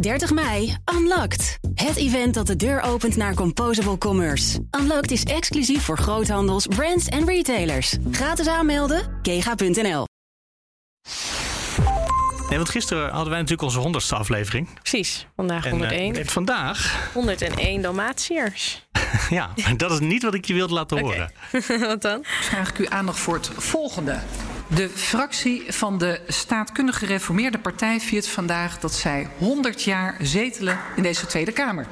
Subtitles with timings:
[0.00, 1.58] 30 mei, Unlocked.
[1.74, 4.66] Het event dat de deur opent naar Composable Commerce.
[4.80, 7.96] Unlocked is exclusief voor groothandels, brands en retailers.
[8.10, 10.04] Gratis aanmelden, kega.nl.
[12.48, 14.68] Nee, want gisteren hadden wij natuurlijk onze honderdste aflevering.
[14.80, 16.14] Precies, vandaag En, 101.
[16.14, 18.86] eh, en vandaag, 101 Dalmatiërs.
[19.30, 21.32] ja, maar dat is niet wat ik je wilde laten horen.
[21.80, 22.20] Wat dan?
[22.40, 24.18] vraag ik u aandacht voor het volgende.
[24.74, 31.02] De fractie van de staatkundig gereformeerde partij viert vandaag dat zij 100 jaar zetelen in
[31.02, 31.86] deze Tweede Kamer.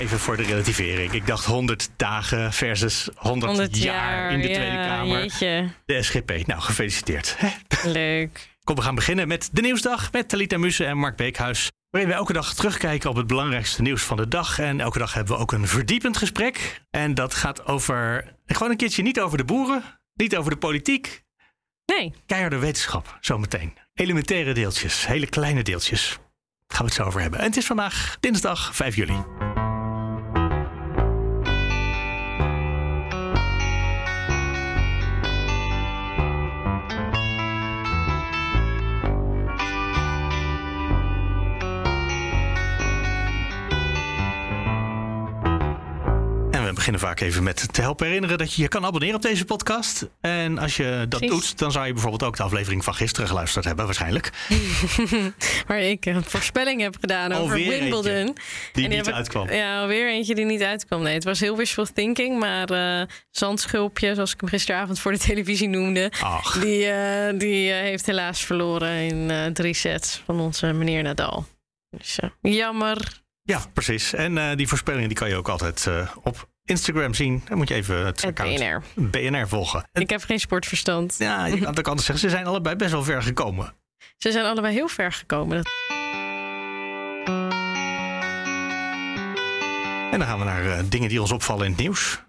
[0.00, 1.12] Even voor de relativering.
[1.12, 5.20] Ik dacht 100 dagen versus 100, 100 jaar, in de ja, Tweede Kamer.
[5.20, 6.46] Jeetje, De SGP.
[6.46, 7.34] Nou, gefeliciteerd.
[7.38, 7.48] Hè?
[7.90, 8.48] leuk.
[8.64, 11.70] Kom, we gaan beginnen met de Nieuwsdag met Talita Muse en Mark Beekhuis.
[11.90, 14.58] Waarin we elke dag terugkijken op het belangrijkste nieuws van de dag.
[14.58, 16.82] En elke dag hebben we ook een verdiepend gesprek.
[16.90, 21.24] En dat gaat over, gewoon een keertje niet over de boeren, niet over de politiek.
[21.86, 23.76] Nee, Keiharde wetenschap, zometeen.
[23.94, 26.08] Elementaire deeltjes, hele kleine deeltjes.
[26.10, 27.38] Daar gaan we het zo over hebben.
[27.40, 29.39] En het is vandaag dinsdag 5 juli.
[46.80, 50.08] Beginnen vaak even met te helpen herinneren dat je je kan abonneren op deze podcast.
[50.20, 51.28] En als je dat Precies.
[51.48, 54.30] doet, dan zou je bijvoorbeeld ook de aflevering van gisteren geluisterd hebben, waarschijnlijk.
[55.66, 58.36] waar ik een voorspelling heb gedaan over Alweer Wimbledon.
[58.72, 59.50] Die niet heb ik- uitkwam.
[59.52, 61.02] Ja, alweer eentje die niet uitkwam.
[61.02, 65.18] Nee, het was heel wishful thinking, maar eh Zandschulpje, zoals ik hem gisteravond voor de
[65.18, 66.58] televisie noemde, Ach.
[66.60, 71.46] die, eh, die eh, heeft helaas verloren in drie sets van onze meneer Nadal.
[71.90, 73.18] Dus jammer.
[73.42, 74.12] Ja, precies.
[74.14, 75.86] En die voorspellingen die kan je ook altijd
[76.22, 77.42] op Instagram zien.
[77.48, 78.82] Dan moet je even het, BNR.
[78.94, 79.88] BNR volgen.
[79.92, 81.14] En, Ik heb geen sportverstand.
[81.18, 82.28] ja, je kan het ook anders zeggen.
[82.28, 83.74] Ze zijn allebei best wel ver gekomen.
[84.16, 85.62] Ze zijn allebei heel ver gekomen.
[90.10, 92.22] En dan gaan we naar eh, dingen die ons opvallen in het nieuws.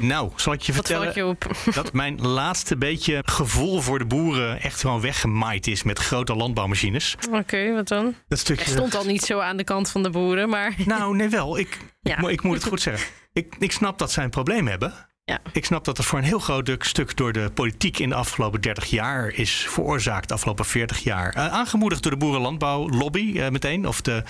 [0.00, 1.50] Nou, zal ik je Wat vertellen je op?
[1.74, 7.16] dat mijn laatste beetje gevoel voor de boeren echt gewoon weggemaaid is met grote landbouwmachines.
[7.32, 8.14] Oké, wat dan?
[8.28, 8.70] Dat stukje.
[8.70, 11.58] Stond al niet zo aan de kant van de boeren, maar Nou, nee wel.
[11.58, 12.18] Ik, Ja.
[12.18, 13.08] ik, ik moet het goed zeggen.
[13.32, 14.92] Ik, ik snap dat zij een probleem hebben.
[15.24, 15.38] ja.
[15.52, 18.60] Ik snap dat het voor een heel groot stuk door de politiek in de afgelopen
[18.60, 21.32] 30 jaar is veroorzaakt, de afgelopen 40 jaar.
[21.34, 24.22] Eh, aangemoedigd door de boerenlandbouwlobby eh, meteen, of de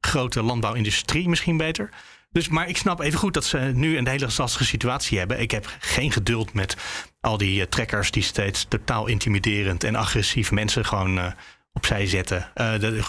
[0.00, 1.88] grote landbouwindustrie misschien beter.
[2.34, 5.40] Dus, maar ik snap even goed dat ze nu een hele lastige situatie hebben.
[5.40, 6.76] Ik heb geen geduld met
[7.20, 11.26] al die eh, trekkers die steeds totaal intimiderend en agressief mensen gewoon eh,
[11.72, 12.50] opzij zetten.
[12.54, 13.02] Eh, de,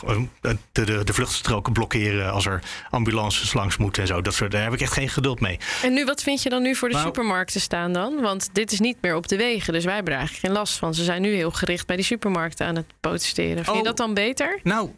[0.71, 4.21] de, de, de vluchtstroken blokkeren als er ambulances langs moeten en zo.
[4.21, 5.59] Dat soort, daar heb ik echt geen geduld mee.
[5.83, 8.21] En nu, wat vind je dan nu voor de Nou- supermarkten staan dan?
[8.21, 10.77] Want dit is niet meer op de wegen, dus wij hebben er eigenlijk geen last
[10.77, 10.93] van.
[10.93, 13.55] Ze zijn nu heel gericht bij die supermarkten aan het protesteren.
[13.63, 13.83] Vind je Oh.
[13.83, 14.59] dat dan beter?
[14.63, 14.89] Nou,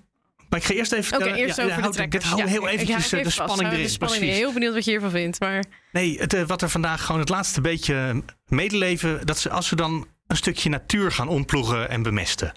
[0.49, 1.47] maar ik ga eerst even Oké, vertellen.
[1.47, 2.07] eerst ja, over de.
[2.07, 3.33] Dit hou heel ik- eventjes ik eh, de even vast.
[3.35, 3.83] spanning Houden erin.
[3.85, 4.29] De spanning erin.
[4.29, 4.43] Precies.
[4.45, 5.39] Heel benieuwd wat je hiervan vindt.
[5.39, 9.25] Maar Nee, het, eh, wat er vandaag gewoon het laatste beetje medeleven...
[9.25, 12.51] dat ze als ze dan een stukje natuur gaan ontploegen en bemesten.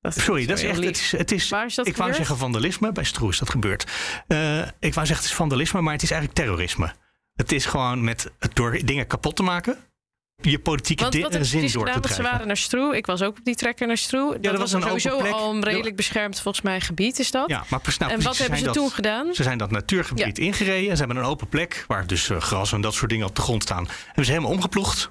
[0.00, 0.76] dat Sorry, dat is echt...
[0.84, 2.92] Het is, het is, Waar is dat ik wou zeggen vandalisme.
[2.92, 3.86] Bij Stroe is dat gebeurd.
[4.26, 6.92] Eh, ik wou zeggen het is vandalisme, maar het is eigenlijk terrorisme.
[7.34, 9.76] Het is gewoon met het door dingen kapot te maken...
[10.42, 12.00] je politieke Want wat zin door te gedaan?
[12.00, 12.96] Want ze waren naar Stroe.
[12.96, 14.32] Ik was ook op die trekker naar Stroe.
[14.40, 15.32] Dat, er was was een sowieso open plek.
[15.34, 17.48] al een redelijk beschermd volgens mij gebied, is dat?
[17.50, 19.34] Ja, maar nou, en wat hebben ze toen dat- gedaan?
[19.34, 20.90] Ze zijn dat natuurgebied ingereden.
[20.90, 23.36] En ze hebben een open plek waar dus eh, gras en dat soort dingen op
[23.36, 23.88] de grond staan.
[24.06, 25.10] Hebben ze helemaal omgeploegd.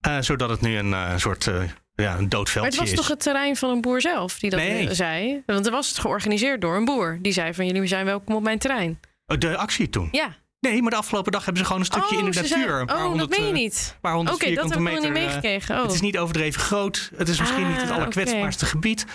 [0.00, 1.50] eh, zodat het nu een eh, soort
[1.94, 2.96] ja, een dood Maar het was is.
[2.96, 4.94] toch het terrein van een boer zelf die dat Nee.
[4.94, 5.42] zei?
[5.46, 7.18] Want er was het georganiseerd door een boer.
[7.22, 9.00] Die zei van jullie zijn welkom op mijn terrein.
[9.26, 10.08] Oh, De actie toen.
[10.12, 10.36] Ja.
[10.70, 12.46] Nee, maar de afgelopen dag hebben ze gewoon een stukje in de natuur.
[12.48, 13.96] zei- een paar oh, honderd, dat meen je eh, niet.
[14.02, 15.76] Oké, dat heb vierkante ik nog niet eh, meegekregen.
[15.76, 15.82] Oh.
[15.82, 17.10] Het is niet overdreven groot.
[17.16, 19.06] Het is misschien niet het Ah, allerkwetsbaarste gebied.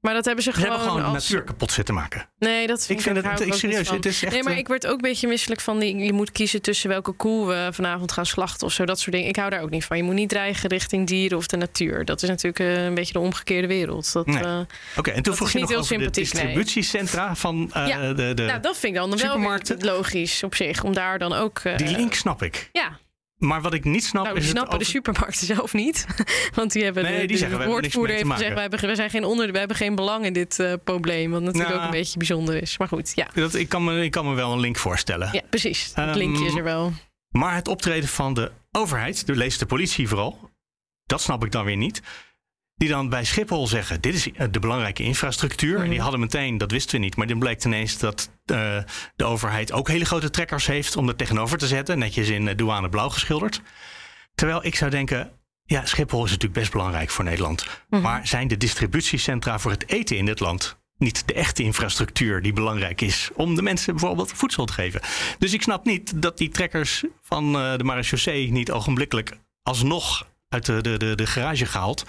[0.00, 2.28] Maar dat hebben ze Ze gewoon, hebben gewoon de natuur kapot zitten maken.
[2.38, 4.52] Nee, dat vind Ik vind ik, het- ook niet serieus, het is echt, Nee, maar
[4.52, 5.96] eh, ik word ook een beetje misselijk van die.
[5.96, 8.84] Je moet kiezen tussen welke koe we vanavond gaan slachten of zo.
[8.84, 9.28] Dat soort dingen.
[9.28, 9.96] Ik hou daar ook niet van.
[9.96, 12.04] Je moet niet dreigen richting dieren of de natuur.
[12.04, 14.12] Dat is natuurlijk eh, een beetje de omgekeerde wereld.
[14.12, 14.42] Dat, Nee.
[14.44, 14.60] eh,
[14.96, 16.10] Oké, en toen vroeg je niet nog over de nee.
[16.10, 18.12] distributiecentra van Ja.
[18.12, 20.84] de, de nou, dat vind ik dan wel logisch op zich.
[20.84, 21.62] Om daar dan ook.
[21.76, 22.68] Die link snap ik.
[22.72, 22.98] Ja,
[23.36, 26.06] Maar wat ik niet snap nou, is die het snappen de supermarkten zelf niet.
[26.54, 29.10] Want die hebben Nee, de, die zeggen, we woordvoerder heeft gezegd: wij hebben, wij zijn
[29.10, 31.30] geen onder, we hebben geen belang in dit eh, probleem.
[31.30, 31.80] Wat natuurlijk Nou.
[31.80, 32.78] ook een beetje bijzonder is.
[32.78, 33.28] Maar goed, ja.
[33.34, 35.28] Dat, ik, kan me, ik kan me wel een link voorstellen.
[35.32, 35.84] Ja, precies.
[35.84, 36.92] Het Ehm, linkje is er wel.
[37.30, 40.50] Maar het optreden van de overheid, de lees de politie vooral,
[41.06, 42.02] dat snap ik dan weer niet.
[42.76, 45.80] Die dan bij Schiphol zeggen: Dit is eh, de belangrijke infrastructuur.
[45.80, 47.16] En die hadden meteen, dat wisten we niet.
[47.16, 48.78] Maar dan blijkt ineens dat eh,
[49.16, 51.98] de overheid ook hele grote trekkers heeft om er tegenover te zetten.
[51.98, 53.62] Netjes in eh, douane blauw geschilderd.
[54.34, 55.30] Terwijl ik zou denken.
[55.64, 57.66] Ja, Schiphol is natuurlijk best belangrijk voor Nederland.
[57.88, 62.52] Maar zijn de distributiecentra voor het eten in dit land niet de echte infrastructuur die
[62.52, 65.00] belangrijk is om de mensen bijvoorbeeld voedsel te geven.
[65.38, 70.80] Dus ik snap niet dat die trekkers van de marechaussee niet ogenblikkelijk alsnog uit de,
[70.80, 72.04] de, de, de garage gehaald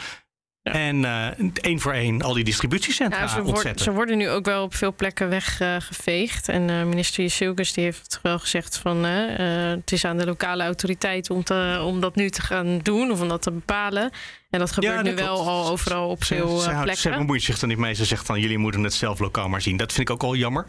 [0.71, 1.27] en uh,
[1.61, 3.83] één voor één al die distributiecentra ja, ze ontzetten.
[3.83, 6.49] ze worden nu ook wel op veel plekken weggeveegd.
[6.49, 9.03] Uh, en uh, minister Jesilgus die heeft wel gezegd van...
[9.03, 13.21] het is aan de lokale autoriteit om, te, om dat nu te gaan doen of
[13.21, 14.11] om dat te bepalen.
[14.49, 16.97] En dat gebeurt nu wel al overal op veel ze, plekken.
[16.97, 17.93] Ze bemoeit zich er niet mee.
[17.93, 19.77] Ze zegt dan, jullie moeten het zelf lokaal maar zien.
[19.77, 20.65] Dat vind ik ook al jammer.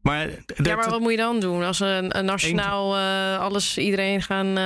[0.00, 0.28] Maar
[0.62, 1.62] ja, maar wat moet je dan doen?
[1.62, 2.96] Als we een, nationaal
[3.38, 4.56] alles, iedereen gaan,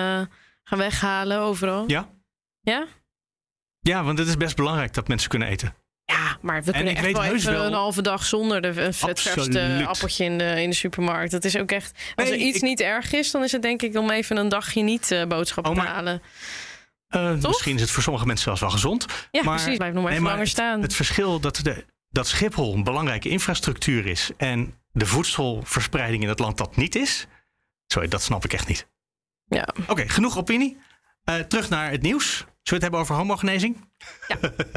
[0.62, 1.84] gaan weghalen overal?
[1.86, 2.08] Ja.
[2.60, 2.86] Ja?
[3.86, 5.74] Ja, want het is best belangrijk dat mensen kunnen eten.
[6.04, 10.24] Ja, maar we kunnen echt wel even een halve dag zonder de, het verste appeltje
[10.24, 11.30] in de, in de supermarkt.
[11.30, 11.98] Dat is ook echt...
[12.14, 14.82] Als er iets niet erg is, dan is het denk ik om even een dagje
[14.82, 16.22] niet uh, boodschappen oh, te halen.
[17.10, 19.06] Uh, misschien is het voor sommige mensen zelfs wel gezond.
[19.30, 19.76] Ja, maar, precies.
[19.76, 20.82] Blijf nog maar even langer staan.
[20.82, 24.30] Het, verschil dat, de, dat Schiphol een belangrijke infrastructuur is...
[24.36, 27.26] en de voedselverspreiding in het land dat niet is...
[27.86, 28.88] Sorry, dat snap ik echt niet.
[29.44, 29.68] Ja.
[29.86, 30.78] Oké, genoeg opinie.
[31.24, 32.46] Uh, terug naar het nieuws.
[32.66, 33.88] Zullen we het hebben over homogenezing?
[34.28, 34.36] Ja,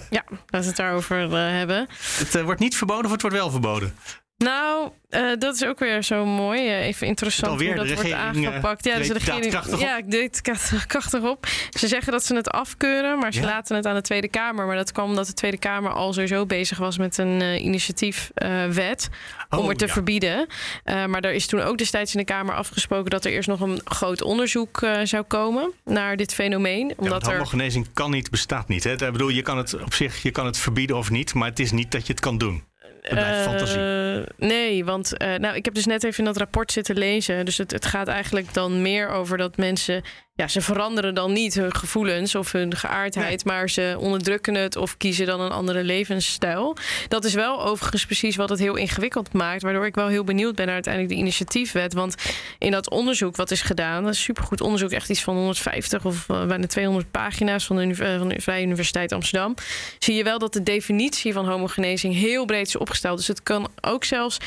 [0.09, 1.88] ja laten we het daarover uh, hebben.
[2.18, 3.95] Het uh, wordt niet verboden of het wordt wel verboden?
[4.39, 6.68] Nou, uh, dat is ook weer zo mooi.
[6.68, 8.86] Uh, even interessant hoe dat wordt aangepakt.
[8.86, 10.41] Ja, dus de regering, ja, ik deed
[10.88, 11.47] krachtig op.
[11.69, 14.65] Ze zeggen dat ze het afkeuren, maar ze laten het aan de Tweede Kamer.
[14.65, 19.09] Maar dat kwam omdat de Tweede Kamer al sowieso bezig was met een uh, initiatiefwet
[19.50, 20.47] om oh, het te verbieden.
[20.83, 23.81] maar er is toen ook destijds in de Kamer afgesproken dat er eerst nog een
[23.83, 26.94] groot onderzoek zou komen naar dit fenomeen.
[26.97, 28.83] Omdat ja, homogenezing kan niet, bestaat niet.
[28.83, 28.91] Hè?
[28.91, 31.59] Ik bedoel, je kan het op zich je kan het verbieden of niet, maar het
[31.59, 32.68] is niet dat je het kan doen.
[33.01, 37.46] Uh, nee, want uh, nou, ik heb dus net even in dat rapport zitten lezen.
[37.46, 40.04] Dus het, het gaat eigenlijk dan meer over dat mensen
[40.39, 44.97] ja, ze veranderen dan niet hun gevoelens of hun geaardheid, maar ze onderdrukken het of
[44.97, 46.77] kiezen dan een andere levensstijl.
[47.07, 50.56] Dat is wel overigens precies wat het heel ingewikkeld maakt, waardoor ik wel heel benieuwd
[50.56, 51.94] ben naar uiteindelijk de initiatiefwet.
[51.94, 52.15] Want
[52.57, 56.27] in dat onderzoek wat is gedaan, dat is supergoed onderzoek, echt iets van 150 of
[56.30, 59.56] uh, bijna 200 pagina's van de, van de Vrije Universiteit Amsterdam,
[60.00, 63.18] zie je wel dat de definitie van homogenezing heel breed is opgesteld.
[63.18, 64.38] Dus het kan ook zelfs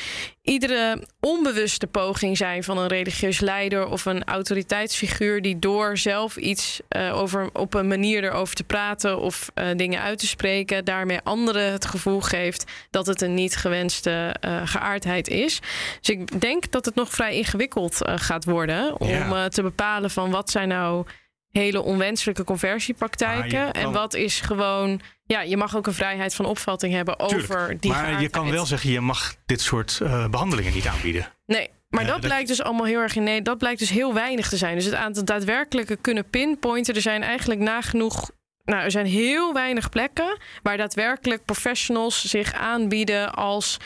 [0.43, 6.81] iedere onbewuste poging zijn van een religieus leider of een autoriteitsfiguur die door zelf iets
[6.96, 11.20] uh, over op een manier erover te praten of uh, dingen uit te spreken, daarmee
[11.23, 15.61] anderen het gevoel geeft dat het een niet gewenste uh, geaardheid is.
[16.00, 19.49] Dus ik denk dat het nog vrij ingewikkeld gaat worden om ja.
[19.49, 21.06] te bepalen van wat zijn nou
[21.52, 23.73] hele onwenselijke conversiepraktijken.
[23.73, 25.00] En wat is gewoon.
[25.25, 27.90] Ja, je mag ook een vrijheid van opvatting hebben over die.
[27.90, 31.26] Maar je kan wel zeggen, je mag dit soort uh, behandelingen niet aanbieden.
[31.46, 31.70] Nee.
[31.93, 34.49] Maar dat, dat blijkt dus allemaal heel erg in nee, dat blijkt dus heel weinig
[34.49, 34.75] te zijn.
[34.75, 36.94] Dus het aantal daadwerkelijke kunnen pinpointen.
[36.94, 38.31] Er zijn eigenlijk nagenoeg
[38.65, 43.77] nou, er zijn heel weinig plekken waar daadwerkelijk professionals zich aanbieden als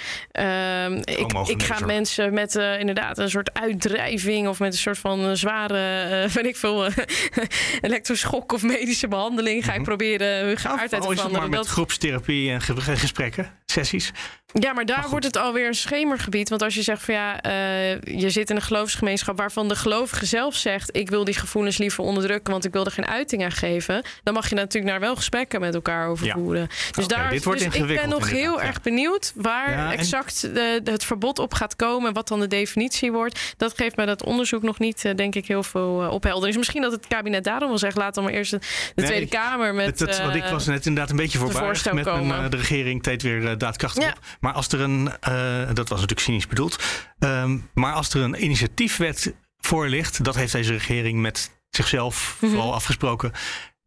[0.41, 4.99] uh, ik, ik ga mensen met uh, inderdaad een soort uitdrijving of met een soort
[4.99, 6.89] van zware, uh, weet ik veel,
[7.81, 9.87] elektroschok of medische behandeling ga ik mhm.
[9.87, 11.33] proberen hun geaardheid te veranderen.
[11.33, 11.69] maar met dat...
[11.69, 14.13] groepstherapie en gesprekken, sessies.
[14.53, 16.49] Ja, maar daar wordt het alweer een schemergebied.
[16.49, 20.27] Want als je zegt van ja, uh, je zit in een geloofsgemeenschap waarvan de gelovige
[20.27, 23.53] zelf zegt: ik wil die gevoelens liever onderdrukken, want ik wil er geen uiting aan
[23.53, 24.03] geven.
[24.23, 26.67] Dan mag je natuurlijk daar wel gesprekken met elkaar over voeren.
[26.67, 31.05] Dus, okay, daar, dus ik ben nog heel erg benieuwd waar ja, exact de, het
[31.05, 32.13] verbod op gaat komen.
[32.13, 33.55] Wat dan de definitie wordt.
[33.57, 36.47] Dat geeft mij dat onderzoek nog niet, uh, denk ik, heel veel uh, opheldering.
[36.47, 39.07] Dus misschien dat het kabinet daarom wil zeggen: laat dan maar eerst de, de nee,
[39.07, 40.01] Tweede Kamer met.
[40.01, 43.56] Het, want ik was net inderdaad een beetje voorbarig met mijn, de regering treedt weer
[43.59, 44.19] daadkrachtig op.
[44.41, 46.85] Maar als er een, uh, dat was natuurlijk cynisch bedoeld,
[47.19, 52.49] um, maar als er een initiatiefwet voor ligt, dat heeft deze regering met zichzelf mm
[52.49, 52.57] -hmm.
[52.57, 53.33] vooral afgesproken.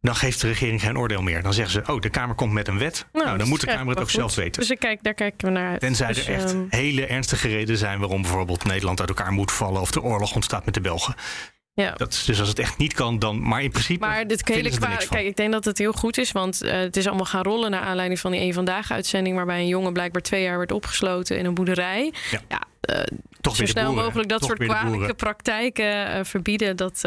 [0.00, 1.42] Dan geeft de regering geen oordeel meer.
[1.42, 3.06] Dan zeggen ze, oh, de Kamer komt met een wet.
[3.12, 4.14] Nou, nou dan moet de Kamer het ook goed.
[4.14, 4.60] zelf weten.
[4.60, 5.80] Dus ik kijk, daar kijken we naar uit.
[5.80, 6.66] Tenzij dus, er echt um...
[6.70, 7.98] hele ernstige redenen zijn...
[7.98, 9.80] waarom bijvoorbeeld Nederland uit elkaar moet vallen...
[9.80, 11.14] of de oorlog ontstaat met de Belgen.
[11.74, 11.90] Ja.
[11.90, 13.42] Dat, dus als het echt niet kan, dan.
[13.42, 14.06] Maar in principe.
[14.06, 16.32] Maar dit hele kwa- Kijk, ik denk dat het heel goed is.
[16.32, 19.36] Want uh, het is allemaal gaan rollen naar aanleiding van die een vandaag uitzending.
[19.36, 22.12] Waarbij een jongen blijkbaar twee jaar werd opgesloten in een boerderij.
[22.30, 22.40] Ja.
[22.48, 22.60] ja
[22.90, 23.02] uh,
[23.40, 26.76] Toch zo snel boeren, mogelijk dat soort kwalijke praktijken uh, verbieden.
[26.76, 27.00] Dat,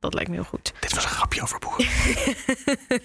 [0.00, 0.72] dat lijkt me heel goed.
[0.80, 1.86] Dit was een grapje over boeren.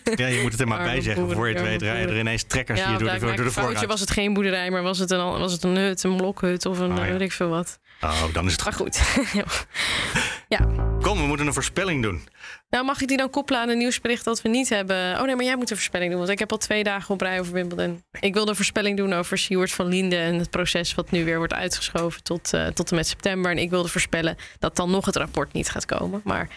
[0.21, 1.31] ja, je moet het er maar, bij zeggen.
[1.31, 3.99] Voor je het weet rijden er ineens trekkers ja, hier door de, door de was
[3.99, 6.91] het geen boerderij, maar was het een, was het een hut, een blokhut of een
[6.91, 7.11] oh, ja.
[7.11, 7.79] weet ik veel wat.
[8.01, 9.01] Oh, dan is het maar goed.
[10.53, 10.81] ja.
[11.01, 12.27] Kom, we moeten een voorspelling doen.
[12.69, 15.19] Nou, mag ik die dan koppelen aan een nieuwsbericht dat we niet hebben?
[15.19, 17.21] Oh nee, maar jij moet een voorspelling doen, want ik heb al twee dagen op
[17.21, 18.03] rij over Wimbledon.
[18.19, 21.37] Ik wil een voorspelling doen over Sjoerd van Linden en het proces wat nu weer
[21.37, 23.51] wordt uitgeschoven tot, uh, tot en met september.
[23.51, 26.21] En ik wilde voorspellen dat dan nog het rapport niet gaat komen.
[26.23, 26.47] Maar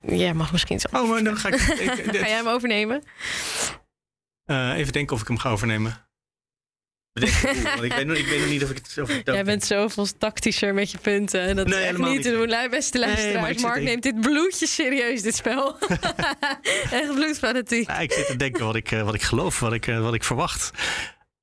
[0.00, 0.88] jij mag misschien zo.
[0.92, 1.54] Oh, maar dan ga ik.
[1.54, 3.02] ik ga jij hem overnemen?
[4.46, 6.06] Uh, even denken of ik hem ga overnemen.
[7.14, 8.92] Want ik weet, nog, ik weet nog niet of ik het...
[9.24, 11.56] Dat- Jij bent zoveel tactischer met je punten.
[11.56, 12.38] Dat Nee, is echt niet te niet.
[12.38, 12.48] doen.
[12.48, 15.78] Lui, Beste luisteraars, Mark neemt dit bloedjes serieus, dit spel.
[16.90, 17.88] echt bloedfanatiek.
[17.88, 20.14] Ja, ik zit te denken wat ik, eh, wat ik geloof, wat ik, eh, wat
[20.14, 20.70] ik verwacht.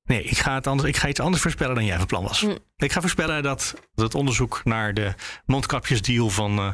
[0.04, 2.40] Nee, ik ga, het anders, ik ga iets anders voorspellen dan jij van plan was.
[2.40, 2.56] Hm.
[2.76, 5.14] Ik ga voorspellen dat, dat het onderzoek naar de
[5.46, 6.68] mondkapjesdeal van eh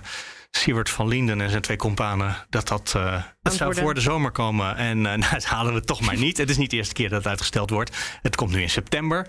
[0.58, 4.30] Siewert van Linden en zijn twee companen, dat dat, eh, dat zou voor de zomer
[4.30, 4.76] komen.
[4.76, 6.36] En eh nou, dat halen we toch maar niet.
[6.36, 8.18] Het is niet de eerste keer dat het uitgesteld wordt.
[8.22, 9.26] Het komt nu in september.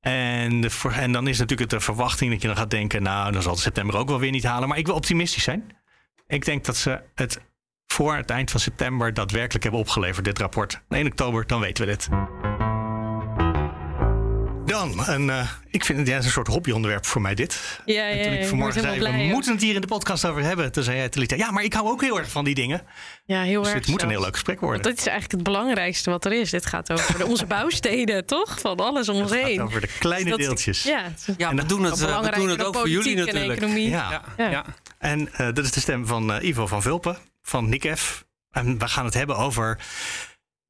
[0.00, 3.32] En, de, ver- en dan is natuurlijk de verwachting dat je dan gaat denken, nou,
[3.32, 4.68] dan zal het september ook wel weer niet halen.
[4.68, 5.76] Maar ik wil optimistisch zijn.
[6.26, 7.40] Ik denk dat ze het
[7.86, 10.80] voor het eind van september daadwerkelijk hebben opgeleverd, dit rapport.
[10.88, 12.08] 1 oktober, dan weten we dit.
[14.66, 17.80] Dan, een, eh, ik vind het ja, het is een soort hobbyonderwerp voor mij dit.
[17.84, 20.24] Ja, En ja, toen ja, ik vanmorgen zei, we moeten het hier in de podcast
[20.26, 20.72] over hebben.
[20.72, 22.82] Toen zei jij, Talita, ja, maar ik hou ook heel erg van die dingen.
[23.24, 24.82] Ja, heel Dus erg dit moet een heel leuk gesprek worden.
[24.82, 26.50] Want dit is eigenlijk het belangrijkste wat er is.
[26.50, 28.60] Dit gaat over de- onze bouwstenen, toch?
[28.60, 29.62] Van alles om ons Het gaat heen.
[29.62, 30.82] over de kleine Dus dat- deeltjes.
[30.82, 33.58] Ja, het En we doen het, eh, we doen het ook voor jullie en natuurlijk.
[33.60, 33.88] economie.
[33.88, 34.10] Ja.
[34.10, 34.50] Ja, Ja.
[34.50, 34.64] ja.
[34.98, 38.24] En eh, dat is de stem van eh, Ivo van Vulpen, van NICEF.
[38.50, 39.78] En we gaan het hebben over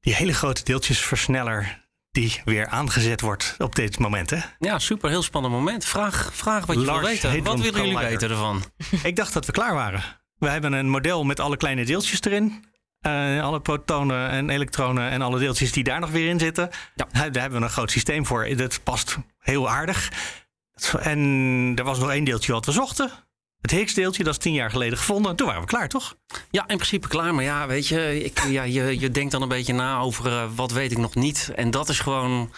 [0.01, 1.83] die hele grote deeltjesversneller
[2.15, 4.29] die weer aangezet wordt op dit moment.
[4.29, 4.37] Hè?
[4.59, 5.09] Ja, super.
[5.09, 5.85] Heel spannend moment.
[5.85, 7.43] Vraag, vraag wat je wil weten.
[7.43, 8.63] Wat willen jullie weten ervan?
[9.03, 10.03] Ik dacht dat we klaar waren.
[10.37, 12.65] We hebben een model met alle kleine deeltjes erin.
[13.01, 16.69] Eh, alle protonen en elektronen en alle deeltjes die daar nog weer in zitten.
[16.95, 17.07] Ja.
[17.11, 18.55] Daar daar hebben we een groot systeem voor.
[18.55, 20.11] Dat past heel aardig.
[20.99, 23.11] En er was nog één deeltje wat we zochten.
[23.65, 25.35] Het Higgs-deeltje, dat is tien jaar geleden gevonden.
[25.35, 26.15] Toen waren we klaar, toch?
[26.51, 27.35] Ja, in principe klaar.
[27.35, 30.43] Maar ja, weet je, ik, ja, je, je denkt dan een beetje na over eh,
[30.55, 31.51] wat weet ik nog niet.
[31.55, 32.51] En dat is gewoon.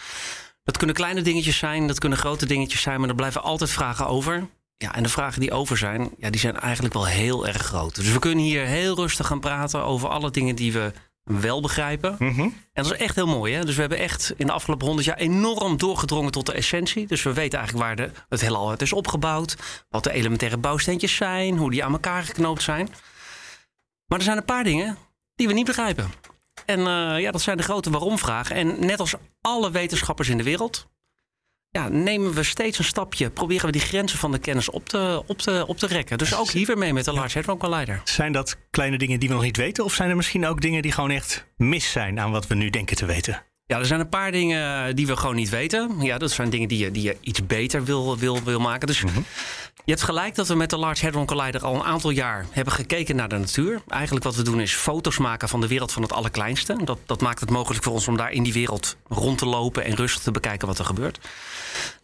[0.63, 4.07] Dat kunnen kleine dingetjes zijn, dat kunnen grote dingetjes zijn, maar er blijven altijd vragen
[4.07, 4.47] over.
[4.77, 7.95] Ja, en de vragen die over zijn, ja, die zijn eigenlijk wel heel erg groot.
[7.95, 10.91] Dus we kunnen hier heel rustig gaan praten over alle dingen die we
[11.27, 12.15] wel begrijpen.
[12.19, 12.41] Mhm.
[12.41, 13.53] En dat is echt heel mooi.
[13.53, 13.65] Hè?
[13.65, 17.07] Dus we hebben echt in de afgelopen honderd jaar enorm doorgedrongen tot de essentie.
[17.07, 19.57] Dus we weten eigenlijk waar de, het heelal uit is opgebouwd.
[19.89, 21.57] Wat de elementaire bouwsteentjes zijn.
[21.57, 22.89] Hoe die aan elkaar geknoopt zijn.
[24.05, 24.97] Maar er zijn een paar dingen
[25.35, 26.11] die we niet begrijpen.
[26.65, 28.55] En eh, ja, dat zijn de grote waarom-vragen.
[28.55, 30.87] En net als alle wetenschappers in de wereld...
[31.77, 33.29] Ja, nemen we steeds een stapje.
[33.29, 36.17] Proberen we die grenzen van de kennis op te, op te, op te rekken.
[36.17, 38.01] Dus ook hier weer mee met de Large Hadron Collider.
[38.03, 39.83] Zijn dat kleine dingen die we nog niet weten?
[39.83, 42.69] Of zijn er misschien ook dingen die gewoon echt mis zijn aan wat we nu
[42.69, 43.43] denken te weten?
[43.67, 46.01] Ja, er zijn een paar dingen die we gewoon niet weten.
[46.01, 48.87] Ja, dat zijn dingen die je, die je iets beter wil, wil, wil maken.
[48.87, 52.45] Dus je hebt gelijk dat we met de Large Hadron Collider al een aantal jaar
[52.49, 53.81] hebben gekeken naar de natuur.
[53.87, 56.77] Eigenlijk wat we doen is foto's maken van de wereld van het allerkleinste.
[56.83, 59.83] Dat, dat maakt het mogelijk voor ons om daar in die wereld rond te lopen
[59.83, 61.19] en rustig te bekijken wat er gebeurt.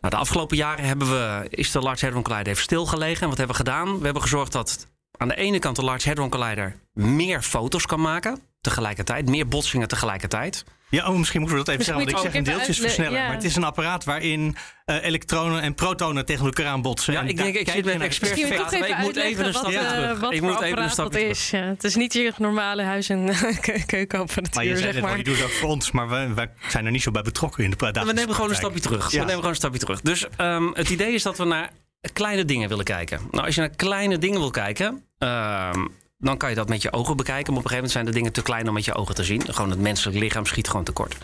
[0.02, 3.22] Nou, de afgelopen jaren hebben we, is de Large Hadron Collider even stilgelegen.
[3.22, 3.98] En wat hebben we gedaan?
[3.98, 8.02] We hebben gezorgd dat aan de ene kant de Large Hadron Collider meer foto's kan
[8.02, 9.30] maken tegelijkertijd.
[9.30, 10.66] Meer botsingen tegelijkertijd.
[10.94, 12.14] Ja, oh, misschien moeten we dat even Misschien zeggen.
[12.14, 13.04] Want ik zeg een deeltjesversneller.
[13.04, 13.28] uitleggen, ja.
[13.28, 17.14] Maar het is een apparaat waarin eh, elektronen en protonen tegen elkaar aanbotsen.
[17.14, 19.86] Ja, En ik denk, ik zit met even maar ik moet even een stapje wat,
[19.86, 20.20] eh, terug.
[20.20, 21.38] wat Ik moet even een stapje dat terug.
[21.38, 21.50] is.
[21.50, 23.26] Ja, het is niet je normale huis- en
[23.86, 25.18] keukenapparatuur, Maar je zeg maar.
[25.18, 25.92] je doet het ook voor ons.
[25.92, 28.50] Maar we, wij zijn er niet zo bij betrokken in de dagelijkse We nemen gewoon
[28.50, 28.78] een praktijk.
[28.84, 29.12] stapje terug.
[29.12, 29.20] Ja.
[29.20, 30.02] We nemen gewoon een stapje terug.
[30.02, 31.70] Dus ehm, het idee is dat we naar
[32.14, 33.20] kleine dingen willen kijken.
[33.32, 35.86] Nou, als je naar kleine dingen wil kijken, ehm,
[36.24, 37.54] dan kan je dat met je ogen bekijken.
[37.54, 39.24] Maar op een gegeven moment zijn de dingen te klein om met je ogen te
[39.24, 39.54] zien.
[39.54, 41.18] Gewoon het menselijk lichaam schiet gewoon tekort.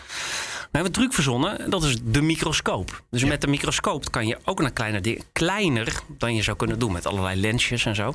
[0.70, 3.02] We hebben een truc verzonnen, dat is de microscoop.
[3.10, 6.78] Dus met de microscoop kan je ook naar kleine dingen, kleiner dan je zou kunnen
[6.78, 8.14] doen met allerlei lensjes en zo.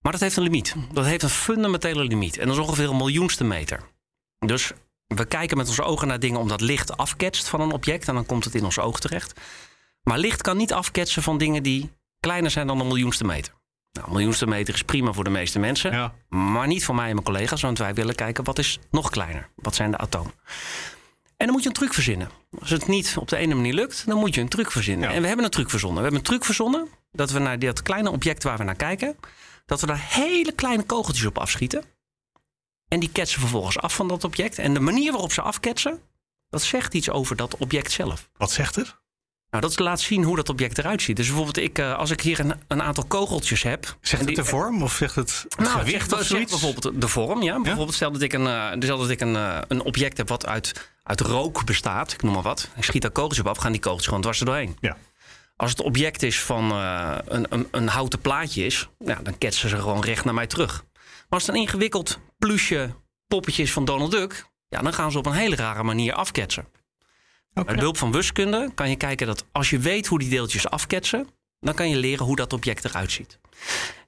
[0.00, 0.74] Maar dat heeft een limiet.
[0.92, 2.38] Dat heeft een fundamentele limiet.
[2.38, 3.80] En dat is ongeveer een miljoenste meter.
[4.46, 4.72] Dus
[5.06, 8.26] we kijken met onze ogen naar dingen omdat licht afketst van een object en dan
[8.26, 9.40] komt het in ons oog terecht.
[10.02, 13.52] Maar licht kan niet afketsen van dingen die kleiner zijn dan een miljoenste meter.
[13.94, 16.14] Nou, miljoenste meter is prima voor de meeste mensen, Ja.
[16.28, 19.48] maar niet voor mij en mijn collega's, want wij willen kijken wat is nog kleiner.
[19.54, 20.32] Wat zijn de atomen?
[21.36, 22.28] En dan moet je een truc verzinnen.
[22.60, 25.08] Als het niet op de ene manier lukt, dan moet je een truc verzinnen.
[25.08, 25.14] Ja.
[25.14, 25.96] En we hebben een truc verzonnen.
[25.98, 29.16] We hebben een truc verzonnen dat we naar dat kleine object waar we naar kijken,
[29.66, 31.84] dat we daar hele kleine kogeltjes op afschieten.
[32.88, 34.58] En die ketsen vervolgens af van dat object.
[34.58, 36.00] En de manier waarop ze afketsen,
[36.48, 38.28] dat zegt iets over dat object zelf.
[38.36, 38.96] Wat zegt het?
[39.54, 41.16] Nou, dat laat zien hoe dat object eruit ziet.
[41.16, 43.96] Dus bijvoorbeeld, ik, eh, als ik hier een, een aantal kogeltjes heb.
[44.00, 46.50] Zegt het de vorm of zegt het het nou, gewicht zegt, of zoiets?
[46.50, 47.42] bijvoorbeeld de vorm.
[47.42, 47.60] Ja?
[47.60, 50.90] Bijvoorbeeld, stel dat ik, een, stel dat ik een, eh, een object heb wat uit,
[51.02, 52.12] uit rook bestaat.
[52.12, 52.68] Ik noem maar wat.
[52.76, 54.76] Ik schiet daar kogeltjes op af, gaan die kogeltjes gewoon dwars er doorheen.
[54.80, 54.96] Ja.
[55.56, 59.76] Als het object is van een, een, een houten plaatje is, ja, dan ketsen ze
[59.76, 60.84] gewoon recht naar mij terug.
[60.92, 62.94] Maar als het een ingewikkeld plusje
[63.26, 66.66] poppetje is van Donald Duck, ja, dan gaan ze op een hele rare manier afketsen.
[67.54, 71.28] Met behulp van wiskunde kan je kijken dat als je weet hoe die deeltjes afketsen,
[71.60, 73.38] dan kan je leren hoe dat object eruit ziet.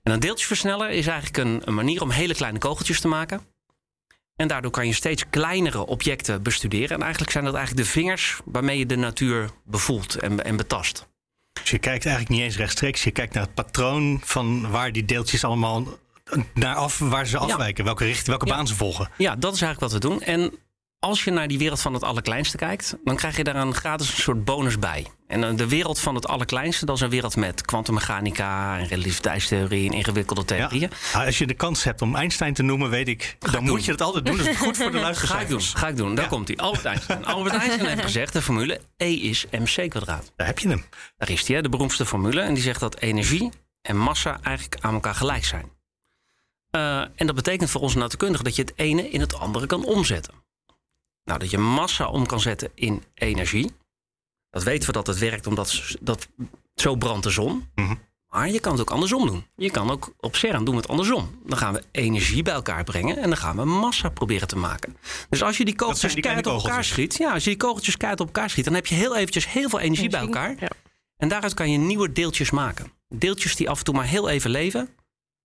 [0.02, 3.40] En een deeltjesversneller is eigenlijk een, een manier om hele kleine kogeltjes te maken.
[4.36, 6.96] En daardoor kan je steeds kleinere objecten bestuderen.
[6.96, 11.08] En eigenlijk zijn dat eigenlijk de vingers waarmee je de natuur bevoelt en, en betast.
[11.52, 13.04] Dus je kijkt eigenlijk niet eens rechtstreeks.
[13.04, 15.86] Je kijkt naar het patroon van waar die deeltjes allemaal
[16.54, 17.84] naar af, waar ze afwijken.
[17.84, 19.10] Welke richting, welke baan ze volgen.
[19.16, 20.22] Ja, dat is eigenlijk wat we doen.
[20.22, 20.52] En
[21.06, 24.08] als je naar die wereld van het allerkleinste kijkt, dan krijg je daar een gratis
[24.08, 25.06] een soort bonus bij.
[25.26, 29.90] En eh, de wereld van het allerkleinste, dat is een wereld met kwantummechanica en relativiteitstheorie
[29.90, 30.90] en ingewikkelde theorieën.
[31.12, 31.24] Ja.
[31.24, 34.00] Als je de kans hebt om Einstein te noemen, weet ik, dan moet je dat
[34.00, 34.36] altijd doen.
[34.36, 34.98] Dat is goed voor de.
[35.14, 35.60] Ga ik doen.
[35.60, 36.14] Ga ik doen.
[36.14, 36.56] Daar komt hij.
[36.56, 37.24] Albert Einstein.
[37.34, 40.32] Albert Einstein heeft gezegd: de formule E is mc kwadraat.
[40.36, 40.84] Daar heb je hem.
[41.16, 42.40] Daar is hij, de beroemdste formule.
[42.40, 43.50] En die zegt dat energie
[43.82, 45.70] en massa eigenlijk aan elkaar gelijk zijn.
[46.70, 49.84] Uh, en dat betekent voor onze natuurkundigen dat je het ene in het andere kan
[49.84, 50.45] omzetten.
[51.26, 53.70] Nou, dat je massa om kan zetten in energie.
[54.50, 56.28] Dat weten we dat het werkt omdat dat,
[56.74, 57.68] zo brandt de zon.
[57.74, 57.94] Mhm.
[58.28, 59.46] Maar je kan het ook andersom doen.
[59.56, 61.40] Je kan ook op CERN doen we het andersom.
[61.44, 64.96] Dan gaan we energie bij elkaar brengen en dan gaan we massa proberen te maken.
[65.28, 68.20] Dus als je die kogeltjes keihard op elkaar schiet, ja, als je die kogeltjes keihard
[68.20, 70.54] op elkaar schiet, dan heb je heel eventjes heel veel energie, bij elkaar.
[70.58, 70.68] Ja.
[71.16, 72.92] En daaruit kan je nieuwe deeltjes maken.
[73.08, 74.88] Deeltjes die af en toe maar heel even leven,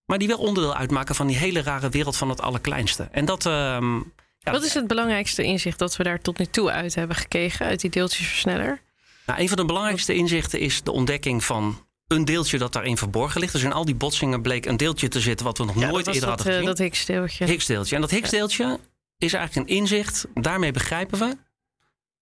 [0.06, 3.04] maar die wel onderdeel uitmaken van die hele rare wereld van het allerkleinste.
[3.12, 3.46] En dat.
[3.46, 4.00] ehm,
[4.43, 7.79] Wat is het belangrijkste inzicht dat we daar tot nu toe uit hebben gekregen uit
[7.79, 8.81] die deeltjesversneller?
[9.25, 13.39] Nou, een van de belangrijkste inzichten is de ontdekking van een deeltje dat daarin verborgen
[13.39, 13.53] ligt.
[13.53, 16.05] Dus in al die botsingen bleek een deeltje te zitten wat we nog Ja, nooit
[16.05, 16.75] dat eerder dat, hadden eh, gezien.
[16.75, 17.45] dat Higgs-deeltje.
[17.45, 17.95] Higgs-deeltje.
[17.95, 18.79] En dat Higgs-deeltje
[19.17, 20.25] is eigenlijk een inzicht.
[20.33, 21.38] Daarmee begrijpen we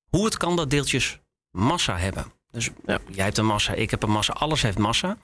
[0.10, 1.20] hoe het kan dat deeltjes
[1.52, 2.32] massa hebben.
[2.52, 2.98] Dus Ja.
[3.10, 5.18] jij hebt een massa, ik heb een massa, alles heeft massa.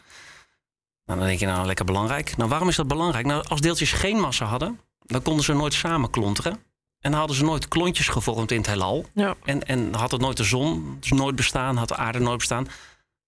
[1.05, 2.37] Nou, dan denk je nou lekker belangrijk.
[2.37, 3.25] Nou, waarom is dat belangrijk?
[3.25, 6.59] Nou, als deeltjes geen massa hadden, dan konden ze nooit samen klonteren.
[7.05, 9.05] En dan hadden ze nooit klontjes gevormd in het heelal.
[9.13, 9.35] Ja.
[9.43, 12.67] En, en had het nooit de zon dus nooit bestaan, had de aarde nooit bestaan.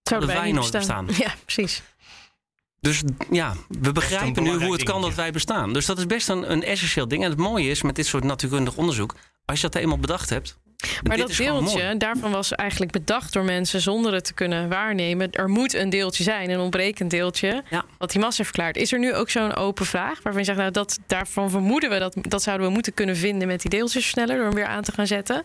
[0.02, 1.08] Zouden wij nooit bestaan.
[1.16, 1.82] Ja, precies.
[2.80, 5.72] Dus ja, we begrijpen nu hoe het kan dat wij bestaan.
[5.72, 7.24] Dus dat is best een, een essentieel ding.
[7.24, 10.58] En het mooie is met dit soort natuurkundig onderzoek, als je dat eenmaal bedacht hebt.
[11.02, 15.30] Maar dat deeltje, daarvan was eigenlijk bedacht door mensen zonder het te kunnen waarnemen.
[15.32, 17.84] Er moet een deeltje zijn, een ontbrekend deeltje, Ja.
[17.98, 18.76] wat die massa verklaart.
[18.76, 21.98] Is er nu ook zo'n open vraag waarvan je zegt, nou, dat, daarvan vermoeden we
[21.98, 24.92] dat, dat zouden we moeten kunnen vinden met die deeltjesversneller door hem weer aan te
[24.92, 25.42] gaan zetten.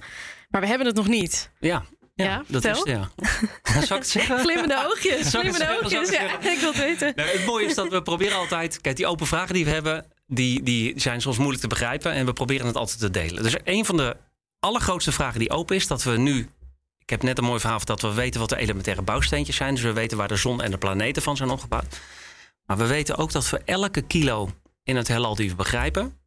[0.50, 1.50] Maar we hebben het nog niet.
[1.60, 1.84] Ja,
[2.16, 2.84] ja, Ja, dat vertel.
[2.86, 3.10] is ja.
[3.88, 4.40] Zal ik het zeggen?
[4.40, 6.10] Glimmende oogjes, glimmende ik oogjes.
[6.10, 7.14] Ja, ik wil het weten.
[7.16, 8.82] Nou, het mooie is dat we proberen altijd.
[8.82, 12.12] Kijk, die open vragen die we hebben, die, die zijn soms moeilijk te begrijpen.
[12.12, 13.44] En we proberen het altijd te delen.
[13.44, 14.16] Dus een van de
[14.64, 16.50] allergrootste vragen die open is, dat we nu.
[17.00, 19.74] Ik heb net een mooi verhaal verteld, dat we weten wat de elementaire bouwsteentjes zijn.
[19.76, 22.00] Dus we weten waar de zon en de planeten van zijn opgebouwd.
[22.66, 24.50] Maar we weten ook dat voor elke kilo
[24.84, 26.18] in het heelal die we begrijpen,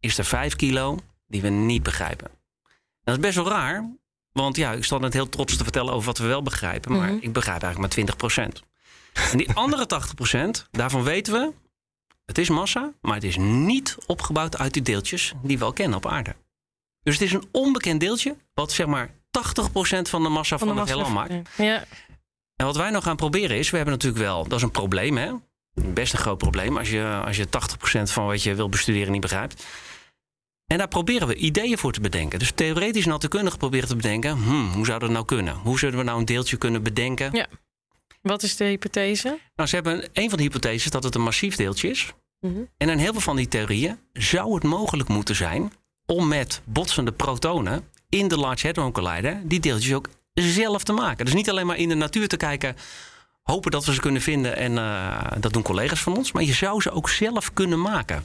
[0.00, 2.26] is er 5 kilo die we niet begrijpen.
[2.26, 3.90] En dat is best wel raar,
[4.32, 7.12] want ja, ik stond net heel trots te vertellen over wat we wel begrijpen, maar
[7.12, 7.18] Mhm.
[7.20, 8.62] ik begrijp eigenlijk maar 20%.
[9.30, 11.52] En die andere 80%, daarvan weten we,
[12.26, 15.96] het is massa, maar het is niet opgebouwd uit die deeltjes die we al kennen
[15.96, 16.34] op aarde.
[17.02, 19.10] Dus het is een onbekend deeltje, wat zeg maar 80%
[20.02, 21.32] van de massa van, het heelal maakt.
[21.56, 21.84] Ja,
[22.56, 25.16] En wat wij nou gaan proberen is, we hebben natuurlijk wel, dat is een probleem
[25.16, 25.32] hè.
[25.74, 27.50] Best een groot probleem als je, als je 80%
[28.02, 29.64] van wat je wil bestuderen niet begrijpt.
[30.66, 32.38] En daar proberen we ideeën voor te bedenken.
[32.38, 35.54] Dus theoretisch natuurkundig proberen te bedenken, hmm, hoe zou dat nou kunnen?
[35.54, 37.32] Hoe zullen we nou een deeltje kunnen bedenken?
[37.32, 37.46] Ja.
[38.22, 39.38] wat is de hypothese?
[39.56, 42.12] Nou, ze hebben een van de hypotheses dat het een massief deeltje is.
[42.40, 42.60] Mhm.
[42.76, 45.72] En in heel veel van die theorieën zou het mogelijk moeten zijn
[46.12, 51.24] om met botsende protonen in de Large Hadron Collider die deeltjes ook zelf te maken.
[51.24, 52.76] Dus niet alleen maar in de natuur te kijken,
[53.42, 56.52] hopen dat we ze kunnen vinden en eh, dat doen collega's van ons, maar je
[56.52, 58.24] zou ze ook zelf kunnen maken.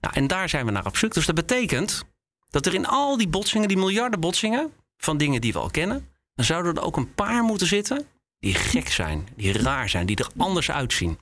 [0.00, 1.14] Nou, en daar zijn we naar op zoek.
[1.14, 2.04] Dus dat betekent
[2.50, 6.08] dat er in al die botsingen, die miljarden botsingen van dingen die we al kennen,
[6.34, 8.06] dan zouden er ook een paar moeten zitten
[8.38, 11.18] die gek zijn, die raar zijn, die er anders uitzien.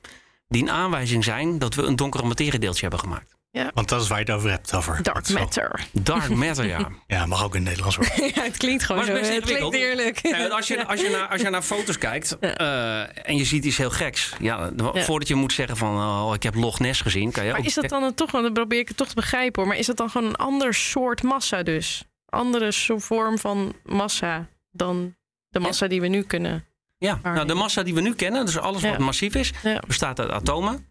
[0.48, 3.36] Die een aanwijzing zijn dat we een donkere materiedeeltje hebben gemaakt.
[3.74, 4.74] Want dat is waar je het over hebt.
[4.74, 5.80] Over Dark matter.
[5.92, 6.88] Dark matter, ja.
[7.06, 8.26] Ja, mag ook in het Nederlands worden.
[8.34, 9.32] ja, het klinkt gewoon Maar zo.
[9.32, 10.18] het klinkt eerlijk.
[10.28, 13.64] Ja, als, je, als, je naar, als je naar foto's kijkt eh, en je ziet
[13.64, 14.32] iets heel geks.
[14.40, 15.02] Ja, dan- Ja.
[15.02, 17.30] Voordat je moet zeggen van oh, ik heb Loch Ness gezien.
[17.32, 19.08] Kan je Maar ook is dat dan een, toch, want dan probeer ik het toch
[19.08, 19.70] te begrijpen hoor.
[19.70, 22.04] Maar is dat dan gewoon een ander soort massa dus?
[22.26, 25.14] Andere vorm van massa dan
[25.48, 26.64] de massa die we nu kunnen.
[26.98, 28.90] Ja, nou, de massa die we nu kennen, dus alles Ja.
[28.90, 29.82] wat massief is, Ja.
[29.86, 30.86] bestaat uit atomen.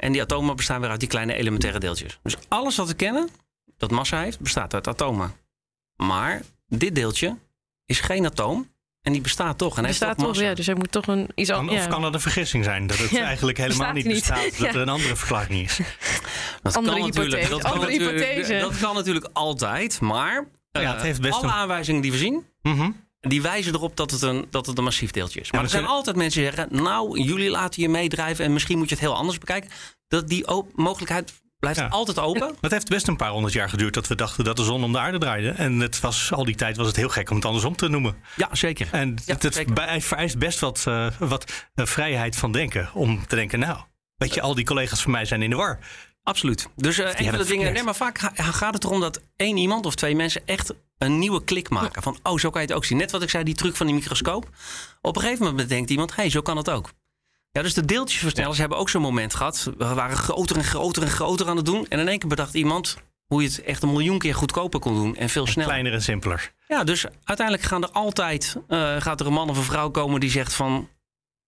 [0.00, 2.18] En die atomen bestaan weer uit die kleine elementaire deeltjes.
[2.22, 3.28] Dus alles wat we kennen,
[3.76, 5.32] dat massa heeft, bestaat uit atomen.
[5.96, 7.36] Maar dit deeltje
[7.86, 9.72] is geen atoom en die bestaat toch.
[9.72, 10.42] En Er heeft staat toch massa.
[10.42, 11.80] ja, dus er moet toch een iets Kan, anders.
[11.80, 12.86] Of kan dat een vergissing zijn?
[12.86, 14.14] Dat het Ja, eigenlijk helemaal bestaat niet niet.
[14.14, 14.42] bestaat.
[14.44, 14.68] Dat Ja.
[14.68, 15.78] er een andere verklaring is.
[16.62, 18.58] Dat Andere kan natuurlijk, hypothese, dat kan andere natuurlijk, hypothese.
[18.60, 20.00] dat kan natuurlijk altijd.
[20.00, 22.90] Maar Ja, eh, het heeft best alle een- aanwijzingen die we zien, Mhm.
[23.20, 25.52] Die wijzen erop dat het een, dat het een massief deeltje is.
[25.52, 26.82] Maar er zijn altijd mensen die zeggen...
[26.82, 28.44] nou, jullie laten je meedrijven...
[28.44, 29.70] en misschien moet je het heel anders bekijken.
[30.08, 31.86] Dat die mogelijkheid Blijft Ja.
[31.88, 32.54] altijd open.
[32.60, 34.92] Het heeft best een paar honderd jaar geduurd dat we dachten dat de zon om
[34.92, 35.50] de aarde draaide.
[35.50, 38.16] En het was, al die tijd was het heel gek om het andersom te noemen.
[38.36, 38.88] Ja, zeker.
[38.92, 39.72] En het, het zeker.
[39.74, 42.90] bij- vereist best wat, eh, wat eh, vrijheid van denken.
[42.94, 43.78] Om te denken, nou,
[44.16, 45.78] weet je, al die collega's van mij zijn in de war.
[46.22, 46.68] Absoluut.
[46.76, 47.72] Dus een van hebben de het dingen.
[47.72, 51.18] Nee, maar vaak ga- gaat het erom dat één iemand of twee mensen echt een
[51.18, 52.02] nieuwe klik maken.
[52.02, 52.98] Van, oh, zo kan je het ook zien.
[52.98, 54.48] Net wat ik zei, die truc van die microscoop.
[55.00, 56.90] Op een gegeven moment denkt iemand, hé, hey, zo kan het ook.
[57.52, 59.70] Ja, dus de deeltjesversnellers hebben ook zo'n moment gehad.
[59.78, 61.86] We waren groter en groter en groter aan het doen.
[61.88, 64.94] En in één keer bedacht iemand hoe je het echt een miljoen keer goedkoper kon
[64.94, 65.16] doen.
[65.16, 65.70] En veel sneller.
[65.70, 66.52] Kleiner en simpeler.
[66.68, 70.20] Ja, dus uiteindelijk gaan er altijd, eh, gaat er een man of een vrouw komen
[70.20, 70.88] die zegt van...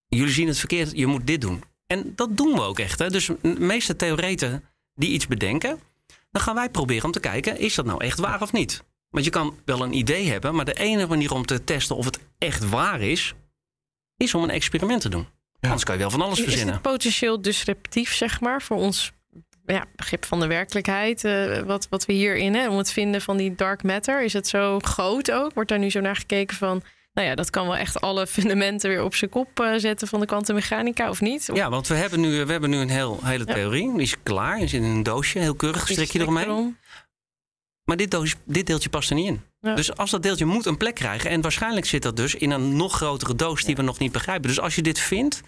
[0.08, 1.62] jullie zien het verkeerd, je moet dit doen.
[1.92, 2.98] En dat doen we ook echt.
[2.98, 3.10] Hè?
[3.10, 5.80] Dus de meeste theoreten die iets bedenken...
[6.30, 8.84] dan gaan wij proberen om te kijken, is dat nou echt waar of niet?
[9.10, 12.04] Want je kan wel een idee hebben, maar de enige manier om te testen of
[12.04, 13.34] het echt waar is...
[14.16, 15.26] is om een experiment te doen.
[15.60, 16.74] Anders kan je wel van alles Is verzinnen.
[16.74, 19.12] het potentieel disruptief, zeg maar, voor ons
[19.66, 21.24] ja, begrip van de werkelijkheid?
[21.24, 24.48] eh, wat, wat we hierin, hè, om het vinden van die dark matter, is het
[24.48, 25.54] zo groot ook?
[25.54, 28.90] Wordt daar nu zo naar gekeken van, nou ja, dat kan wel echt alle fundamenten
[28.90, 31.50] weer op zijn kop eh, zetten van de kwantummechanica, of niet?
[31.50, 33.92] Of Ja, want we hebben nu, we hebben nu een heel, hele theorie.
[33.92, 36.44] Die is klaar, die zit in een doosje, heel keurig, strik je eromheen.
[36.44, 36.78] erom?
[37.84, 39.42] Maar dit, doosje, dit deeltje past er niet in.
[39.60, 39.74] Ja.
[39.74, 41.30] Dus als dat deeltje moet een plek krijgen.
[41.30, 44.48] En waarschijnlijk zit dat dus in een nog grotere doos die we nog niet begrijpen.
[44.48, 45.40] Dus als je dit vindt,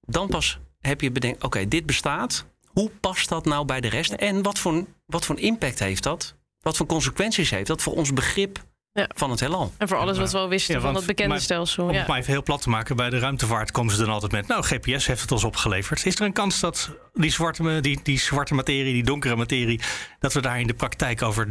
[0.00, 2.44] dan pas heb je bedenkt: oké, dit bestaat.
[2.66, 4.12] Hoe past dat nou bij de rest?
[4.12, 6.34] En wat voor, wat voor impact heeft dat?
[6.60, 9.08] Wat voor consequenties heeft dat voor ons begrip Ja.
[9.14, 9.72] van het heelal?
[9.78, 11.84] En voor alles wat we al wisten Ja, van het bekende maar- stelsel.
[11.84, 11.98] Om Ja.
[11.98, 14.46] het maar even heel plat te maken, bij de ruimtevaart komen ze dan altijd met...
[14.46, 16.06] nou, GPS heeft het ons opgeleverd.
[16.06, 19.80] Is er een kans dat die zwarte, die, die zwarte materie, die donkere materie...
[20.18, 21.48] dat we daar in de praktijk over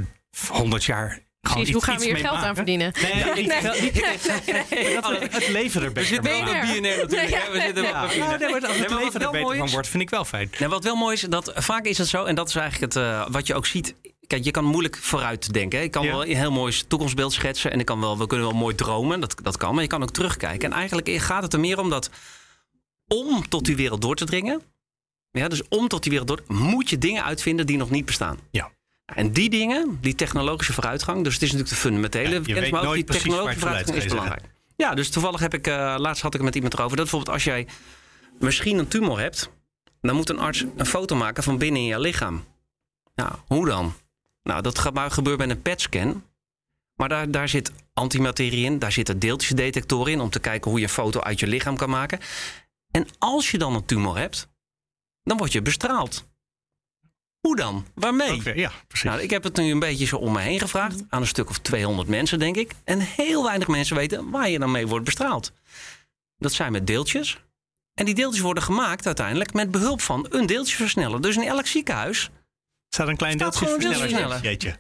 [0.52, 1.26] 100 jaar...
[1.42, 2.94] Precies, hoe iets- gaan we hier mee geld aan verdienen?
[3.02, 3.24] Nee,
[5.02, 7.12] dat we het leven er beter zitten van wel BNR natuurlijk?
[7.52, 10.04] We zitten wel Ja, nee, maar als Nee, het leven er beter van wordt, vind
[10.04, 10.50] ik wel fijn.
[10.60, 13.04] Nou, wat wel mooi is, dat vaak is het zo, en dat is eigenlijk het,
[13.04, 13.96] eh, wat je ook ziet.
[14.28, 15.80] Kijk, je kan moeilijk vooruit denken.
[15.80, 15.86] hè.
[15.86, 16.12] Ik kan Ja.
[16.12, 19.20] wel een heel mooi toekomstbeeld schetsen en ik kan wel, we kunnen wel mooi dromen,
[19.20, 19.74] dat, dat kan.
[19.74, 20.72] Maar je kan ook terugkijken.
[20.72, 22.10] En eigenlijk gaat het er meer om dat
[23.08, 24.62] om tot die wereld door te dringen.
[25.32, 28.38] Ja, dus om tot die wereld door, moet je dingen uitvinden die nog niet bestaan.
[28.52, 28.72] Ja.
[29.06, 32.62] En die dingen, die technologische vooruitgang, dus het is natuurlijk de fundamentele Ja, je kennis,
[32.62, 34.42] weet maar ook nooit die technologische vooruitgang is belangrijk.
[34.76, 37.34] Ja, dus toevallig heb ik, eh, laatst had ik het met iemand erover, dat bijvoorbeeld
[37.36, 37.68] als jij
[38.40, 39.50] misschien een tumor hebt,
[40.02, 42.44] dan moet een arts een foto maken van binnen in je lichaam.
[43.16, 43.94] Nou, hoe dan?
[44.48, 46.24] Nou, dat gaat maar gebeurt bij een PET-scan.
[46.96, 50.86] Maar daar, daar zit antimaterie in, daar zitten deeltjesdetectoren in om te kijken hoe je
[50.86, 52.20] een foto uit je lichaam kan maken.
[52.92, 54.48] En als je dan een tumor hebt,
[55.24, 56.26] dan word je bestraald.
[57.40, 57.86] Hoe dan?
[57.94, 58.60] Waarmee?
[58.60, 59.10] Ja, precies.
[59.10, 61.04] Nou, ik heb het nu een beetje zo om me heen gevraagd.
[61.10, 62.72] Aan een stuk of 200 mensen, denk ik.
[62.84, 65.52] En heel weinig mensen weten waar je dan mee wordt bestraald.
[66.38, 67.42] Dat zijn met deeltjes.
[67.94, 71.22] En die deeltjes worden gemaakt uiteindelijk met behulp van een deeltjesversneller.
[71.22, 72.30] Dus in elk ziekenhuis.
[72.98, 74.70] Staat een klein deeltje deeltje Jeetje.
[74.70, 74.78] en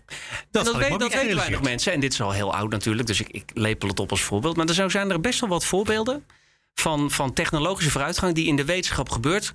[0.51, 1.93] Dat, dat, weet, dat weten weinig mensen.
[1.93, 3.07] En dit is al heel oud natuurlijk.
[3.07, 4.55] Dus ik, ik lepel het op als voorbeeld.
[4.55, 6.25] Maar er zo zijn er best wel wat voorbeelden
[6.73, 9.53] van, van technologische vooruitgang die in de wetenschap gebeurt.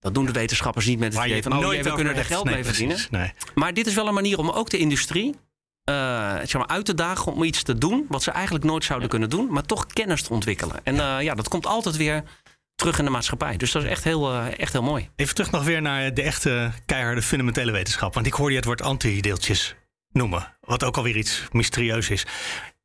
[0.00, 2.44] Dat doen de wetenschappers niet met het idee van, oh jee, we kunnen er geld
[2.44, 2.98] Nee, mee verdienen.
[3.10, 3.32] Nee.
[3.54, 5.34] Maar dit is wel een manier om ook de industrie
[5.84, 9.08] eh, zeg maar, uit te dagen om iets te doen wat ze eigenlijk nooit zouden
[9.08, 10.76] kunnen doen, maar toch kennis te ontwikkelen.
[10.82, 12.22] En eh, ja, dat komt altijd weer
[12.76, 13.56] terug in de maatschappij.
[13.56, 15.08] Dus dat is echt heel, eh, echt heel mooi.
[15.16, 18.14] Even terug nog weer naar de echte keiharde fundamentele wetenschap.
[18.14, 19.74] Want ik hoorde je het woord antideeltjes
[20.12, 20.56] noemen.
[20.60, 22.26] Wat ook alweer iets mysterieus is.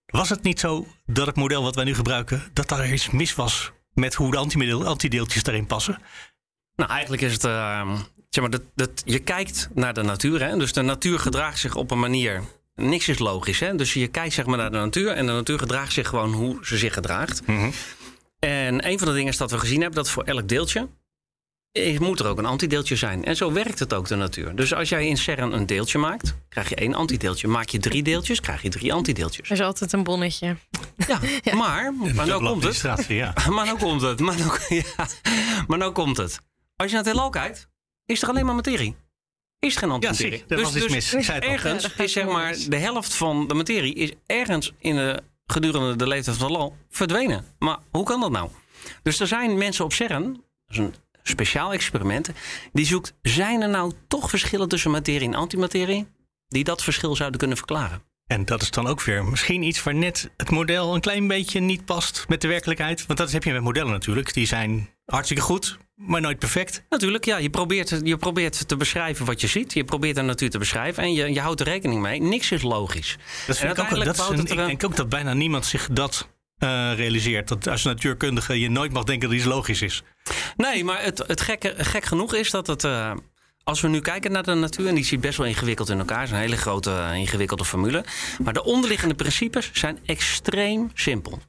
[0.05, 2.43] Was het niet zo dat het model wat wij nu gebruiken...
[2.53, 5.99] dat daar iets mis was met hoe de antideeltjes daarin passen?
[6.75, 7.91] Nou, eigenlijk is het, eh,
[8.29, 10.43] zeg maar, dat, dat, je kijkt naar de natuur.
[10.43, 10.57] Hè?
[10.57, 12.43] Dus de natuur gedraagt zich op een manier.
[12.75, 13.59] Niks is logisch.
[13.59, 13.75] Hè?
[13.75, 16.57] Dus je kijkt zeg maar, naar de natuur en de natuur gedraagt zich gewoon hoe
[16.61, 17.41] ze zich gedraagt.
[18.45, 20.87] En een van de dingen is dat we gezien hebben dat voor elk deeltje
[21.71, 23.23] eh, moet er ook een antideeltje zijn.
[23.25, 24.55] En zo werkt het ook de natuur.
[24.55, 27.47] Dus als jij in CERN een deeltje maakt, krijg je één antideeltje.
[27.47, 29.49] Maak je drie deeltjes, krijg je drie antideeltjes.
[29.49, 30.57] Er is altijd een bonnetje.
[31.07, 31.19] Ja,
[31.55, 32.49] maar, maar nou komt het.
[32.51, 33.33] administratie, ja.
[33.49, 34.19] Maar nou komt het.
[34.19, 34.57] Maar nou,
[34.95, 35.07] ja,
[35.67, 36.39] maar nou komt het.
[36.75, 37.67] Als je naar het heelal kijkt,
[38.05, 38.95] is er alleen maar materie.
[39.59, 40.37] Is er geen Ja, antimaterie.
[40.47, 41.13] zie, er was iets mis.
[41.13, 41.51] Ik zei het al.
[41.53, 45.95] ergens Ja, is zeg maar de helft van de materie is ergens in de, gedurende
[45.95, 47.45] de leeftijd van het heelal verdwenen.
[47.59, 48.49] Maar hoe kan dat nou?
[49.03, 52.29] Dus er zijn mensen op CERN, dat is een speciaal experiment,
[52.73, 56.07] die zoekt, zijn er nou toch verschillen tussen materie en antimaterie
[56.47, 58.01] die dat verschil zouden kunnen verklaren?
[58.27, 61.59] En dat is dan ook weer misschien iets waar net het model een klein beetje
[61.59, 63.05] niet past met de werkelijkheid.
[63.05, 64.33] Want dat heb je met modellen natuurlijk.
[64.33, 66.83] Die zijn hartstikke goed, maar nooit perfect.
[66.89, 67.37] Natuurlijk, ja.
[67.37, 69.73] Je probeert, je probeert te beschrijven wat je ziet.
[69.73, 71.03] Je probeert de natuur te beschrijven.
[71.03, 72.21] En je, je houdt er rekening mee.
[72.21, 73.17] Niks is logisch.
[73.47, 75.87] Dat vind ik, ook, dat is een- ik een- denk ook dat bijna niemand zich
[75.91, 77.47] dat eh, realiseert.
[77.47, 80.03] Dat als natuurkundige je nooit mag denken dat iets logisch is.
[80.57, 82.83] Nee, maar het, het gekke, gek genoeg is dat het...
[82.83, 83.11] eh,
[83.63, 86.23] als we nu kijken naar de natuur, en die zit best wel ingewikkeld in elkaar,
[86.23, 88.05] is een hele grote, ingewikkelde formule.
[88.43, 91.39] Maar de onderliggende principes zijn extreem simpel.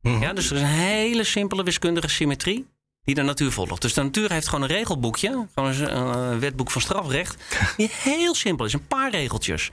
[0.00, 0.22] Mhm.
[0.22, 2.66] Ja, dus er is een hele simpele wiskundige symmetrie
[3.04, 3.82] die de natuur volgt.
[3.82, 7.36] Dus de natuur heeft gewoon een regelboekje, gewoon een uh, wetboek van strafrecht,
[7.76, 9.70] die heel simpel is, een paar regeltjes.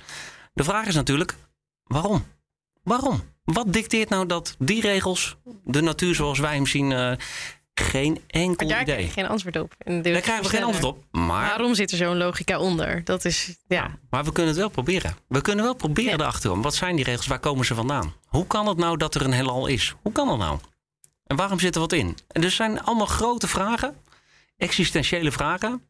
[0.53, 1.35] De vraag is natuurlijk,
[1.83, 2.25] waarom?
[2.83, 3.21] Waarom?
[3.43, 7.11] Wat dicteert nou dat die regels, de natuur zoals wij hem zien, uh,
[7.73, 8.95] geen enkel daar idee?
[8.95, 9.73] krijg je geen antwoord op.
[9.77, 11.03] En Daar krijgen we geen antwoord op.
[11.11, 13.03] Maar, Waarom zit er zo'n logica onder?
[13.03, 13.97] Dat is, ja.
[14.09, 15.15] maar we kunnen het wel proberen.
[15.27, 16.17] We kunnen wel proberen Ja.
[16.17, 16.63] erachter komen.
[16.63, 17.27] Wat zijn die regels?
[17.27, 18.13] Waar komen ze vandaan?
[18.25, 19.95] Hoe kan het nou dat er een heelal is?
[20.01, 20.59] Hoe kan dat nou?
[21.29, 22.17] En waarom zit er wat in?
[22.27, 23.95] En er zijn allemaal grote vragen,
[24.57, 25.87] existentiële vragen.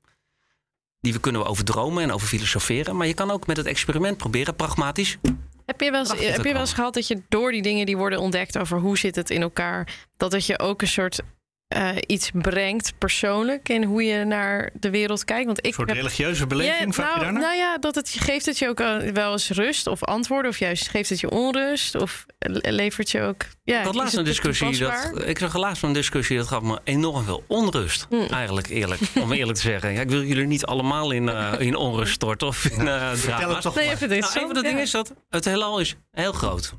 [1.02, 2.98] Die we kunnen over dromen en over filosoferen.
[2.98, 5.18] Maar je kan ook met het experiment proberen, pragmatisch.
[5.66, 7.98] Heb je wel eens, heb je wel eens gehad dat je door die dingen die
[7.98, 11.22] worden ontdekt over hoe zit het in elkaar, dat het je ook een soort
[11.70, 15.46] eh, iets brengt persoonlijk in hoe je naar de wereld kijkt?
[15.46, 17.42] Want ik Een soort heb- religieuze beleving, Ja, vraag je nou, daarnaar?
[17.42, 20.58] nou ja, dat het, geeft het je ook eh, wel eens rust of antwoorden, of
[20.60, 23.42] juist geeft het je onrust, of le- levert je ook.
[23.64, 24.78] Ja, Ik had is laatst een het discussie.
[24.78, 28.06] Dat, ik zag laatst een discussie dat gaf me enorm veel onrust.
[28.10, 28.26] Hmm.
[28.32, 29.02] Eigenlijk eerlijk.
[29.22, 29.94] Om eerlijk te zeggen.
[29.94, 33.54] Ja, ik wil jullie niet allemaal in, eh, in onrust storten of in Vertel drama's.
[33.54, 33.94] het toch Nee, maar.
[33.96, 34.20] even dit.
[34.20, 34.68] Nou, een van de Ja.
[34.68, 36.74] dingen is dat het heelal is heel groot.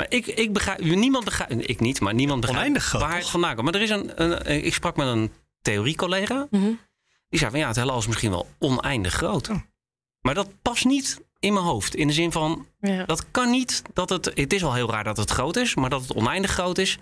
[0.00, 3.20] Maar ik, ik begrijp, niemand begrijpt, ik niet, maar niemand begrijpt Oneindig groot, waar het
[3.22, 3.30] toch?
[3.30, 3.64] vandaan komt.
[3.64, 5.32] Maar er is een, een, ik sprak met een
[5.62, 6.46] theoriecollega.
[6.50, 6.70] Mhm.
[7.28, 9.48] Die zei van ja, het heelal is misschien wel oneindig groot.
[9.48, 9.56] Oh.
[10.20, 11.94] Maar dat past niet in mijn hoofd.
[11.94, 13.04] In de zin van, Ja.
[13.04, 14.24] dat kan niet dat het.
[14.34, 16.98] Het is al heel raar dat het groot is, maar dat het oneindig groot is,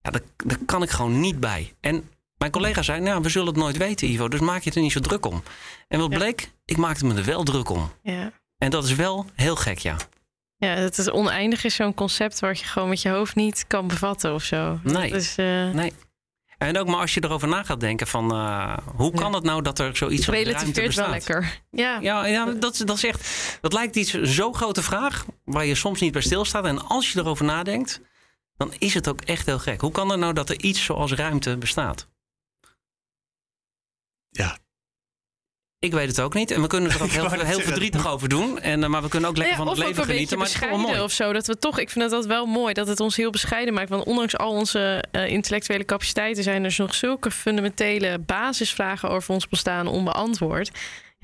[0.00, 1.74] ja, daar, daar kan ik gewoon niet bij.
[1.80, 4.80] En mijn collega zei: Nou, we zullen het nooit weten, Ivo, dus maak je er
[4.80, 5.42] niet zo druk om.
[5.88, 6.16] En wat Ja.
[6.18, 6.52] bleek?
[6.64, 7.92] Ik maakte me er wel druk om.
[8.02, 8.32] Ja.
[8.58, 9.96] En dat is wel heel gek, ja.
[10.62, 13.86] Ja, het is oneindig is zo'n concept wat je gewoon met je hoofd niet kan
[13.88, 14.78] bevatten of zo.
[14.82, 15.10] Nee.
[15.10, 15.92] Dat is, eh, Nee.
[16.58, 19.34] En ook maar als je erover na gaat denken van hoe hoe kan Ja.
[19.36, 21.28] het nou dat er zoiets als ruimte relativeert wel bestaat?
[21.28, 21.60] lekker.
[21.70, 21.98] Ja.
[22.26, 23.58] Ja, dat, dat is echt.
[23.60, 26.64] Dat lijkt iets zo'n grote vraag waar je soms niet bij stilstaat.
[26.64, 28.00] En als je erover nadenkt,
[28.56, 29.80] dan is het ook echt heel gek.
[29.80, 32.08] Hoe kan het nou dat er iets zoals ruimte bestaat?
[34.30, 34.58] Ja.
[35.82, 36.50] Ik weet het ook niet.
[36.50, 38.60] En we kunnen er ook heel, heel verdrietig over doen.
[38.60, 40.38] En, eh, maar we kunnen ook lekker Ja, van het leven een genieten.
[40.38, 41.00] Maar beetje het is mooi.
[41.00, 41.32] of zo.
[41.32, 43.88] Dat we toch, ik vind dat wel mooi dat het ons heel bescheiden maakt.
[43.88, 49.48] Want ondanks al onze eh, intellectuele capaciteiten zijn er nog zulke fundamentele basisvragen over ons
[49.48, 50.70] bestaan onbeantwoord.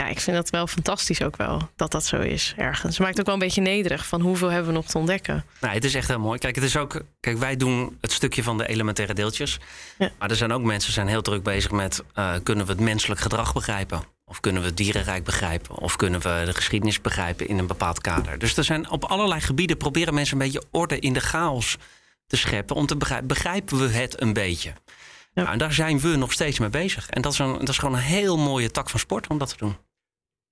[0.03, 2.97] Ja, ik vind dat wel fantastisch ook wel dat dat zo is ergens.
[2.97, 5.45] Het maakt ook wel een beetje nederig van hoeveel hebben we nog te ontdekken.
[5.61, 6.39] Nee, het is echt heel mooi.
[6.39, 9.59] Kijk, het is ook, kijk, wij doen het stukje van de elementaire deeltjes.
[9.99, 10.11] Ja.
[10.19, 12.03] Maar er zijn ook mensen die zijn heel druk bezig met...
[12.15, 14.03] eh, kunnen we het menselijk gedrag begrijpen?
[14.25, 15.77] Of kunnen we het dierenrijk begrijpen?
[15.77, 18.39] Of kunnen we de geschiedenis begrijpen in een bepaald kader?
[18.39, 19.77] Dus er zijn op allerlei gebieden...
[19.77, 21.77] proberen mensen een beetje orde in de chaos
[22.27, 22.77] te scheppen...
[22.77, 24.69] om te begrijpen, begrijpen we het een beetje?
[24.69, 25.43] Ja.
[25.43, 27.09] Nou, en daar zijn we nog steeds mee bezig.
[27.09, 29.49] En dat is, een, dat is gewoon een heel mooie tak van sport om dat
[29.49, 29.77] te doen.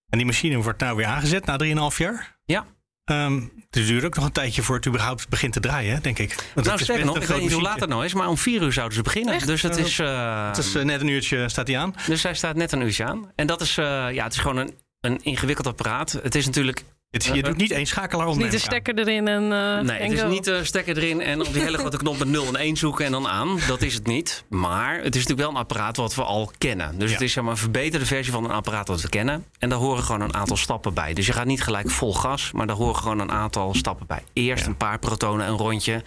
[0.08, 1.56] En die machine wordt nou weer aangezet na
[1.90, 2.36] 3,5 jaar.
[2.44, 2.66] Ja.
[3.04, 3.40] Ehm,
[3.70, 6.28] het duurt ook nog een tijdje voor het überhaupt begint te draaien, hè, denk ik.
[6.34, 8.14] Want het nou, sterker best nog, een ik weet niet hoe laat het nou is...
[8.14, 9.34] maar om vier uur zouden ze beginnen.
[9.34, 9.46] Echt?
[9.46, 9.98] Dus het is...
[9.98, 11.94] eh, Het is eh, net een uurtje staat hij aan.
[12.06, 13.32] Dus hij staat net een uurtje aan.
[13.34, 16.12] En dat is, eh, ja, het is gewoon een, een ingewikkeld apparaat.
[16.22, 16.84] Het is natuurlijk.
[17.24, 18.38] Het, je doet niet één schakelaar om.
[18.38, 19.42] Niet de stekker erin en.
[19.42, 19.48] eh,
[19.80, 20.28] nee, en het is go.
[20.28, 23.04] niet de stekker erin en op die hele grote knop met 0 en 1 zoeken
[23.04, 23.58] en dan aan.
[23.68, 24.44] Dat is het niet.
[24.48, 26.98] Maar het is natuurlijk wel een apparaat wat we al kennen.
[26.98, 27.14] Dus Ja.
[27.14, 29.44] het is zeg maar, een verbeterde versie van een apparaat dat we kennen.
[29.58, 31.14] En daar horen gewoon een aantal stappen bij.
[31.14, 34.22] Dus je gaat niet gelijk vol gas, maar daar horen gewoon een aantal stappen bij.
[34.32, 34.68] Eerst Ja.
[34.70, 36.02] een paar protonen, een rondje.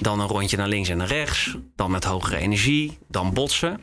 [0.00, 1.56] Dan een rondje naar links en naar rechts.
[1.76, 2.98] Dan met hogere energie.
[3.08, 3.80] Dan botsen.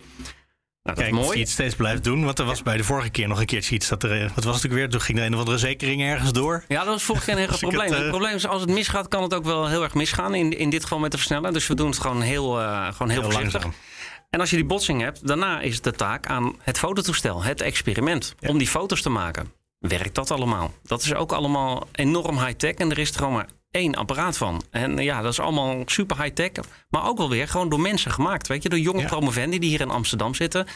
[0.84, 1.38] Nou, dat Kijk, mooi.
[1.38, 2.24] je het steeds blijft doen.
[2.26, 3.88] Want er was bij de vorige keer nog een keertje iets.
[3.88, 4.90] Dat er, eh, wat was het ook weer?
[4.90, 6.64] Toen ging er een of andere zekering ergens door.
[6.68, 7.82] Ja, dat is volgens geen Als ik probleem.
[7.86, 10.36] het, Het, eh, probleem is als het misgaat, kan het ook wel heel erg misgaan.
[10.36, 11.54] In, in dit geval met de versneller.
[11.54, 13.62] Dus we doen het gewoon heel, eh, gewoon heel, Heel voorzichtig.
[13.64, 13.82] langzaam.
[14.30, 17.62] En als je die botsing hebt, daarna is het de taak aan het fototoestel, het
[17.62, 18.50] experiment, Ja.
[18.50, 19.52] om die foto's te maken.
[19.80, 20.74] Werkt dat allemaal?
[20.84, 24.64] Dat is ook allemaal enorm high-tech en er is er gewoon maar één apparaat van.
[24.72, 26.52] En ja, dat is allemaal super high-tech,
[26.90, 28.48] maar ook wel weer gewoon door mensen gemaakt.
[28.48, 29.08] Weet je, door jonge Ja.
[29.08, 30.68] promovendi die hier in Amsterdam zitten.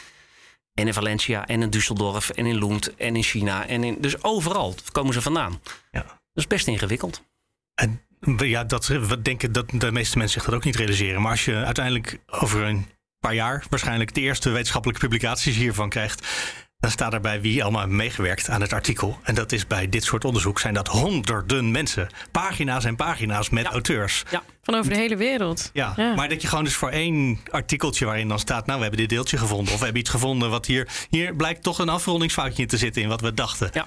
[0.74, 3.66] En in Valencia, en in Düsseldorf, en in Lund, en in China.
[3.66, 5.60] En in, dus overal komen ze vandaan.
[5.90, 6.02] Ja.
[6.02, 7.22] Dat is best ingewikkeld.
[7.74, 8.00] En
[8.36, 11.22] ja, dat we denken dat de meeste mensen zich dat ook niet realiseren.
[11.22, 12.86] Maar als je uiteindelijk over een
[13.18, 16.26] paar jaar waarschijnlijk de eerste wetenschappelijke publicaties hiervan krijgt.
[16.84, 19.18] Dan staat erbij wie allemaal meegewerkt aan het artikel.
[19.22, 22.08] En dat is bij dit soort onderzoek zijn dat honderden mensen.
[22.30, 23.70] Pagina's en pagina's met Ja.
[23.70, 24.22] auteurs.
[24.62, 25.70] Van over de hele wereld.
[25.72, 26.14] Ja, Ja.
[26.14, 28.66] maar dat je gewoon dus voor één artikeltje waarin dan staat...
[28.66, 29.72] nou, we hebben dit deeltje gevonden.
[29.72, 30.88] Of we hebben iets gevonden wat hier...
[31.10, 33.70] Hier blijkt toch een afrondingsfoutje in te zitten in wat we dachten.
[33.72, 33.86] Ja.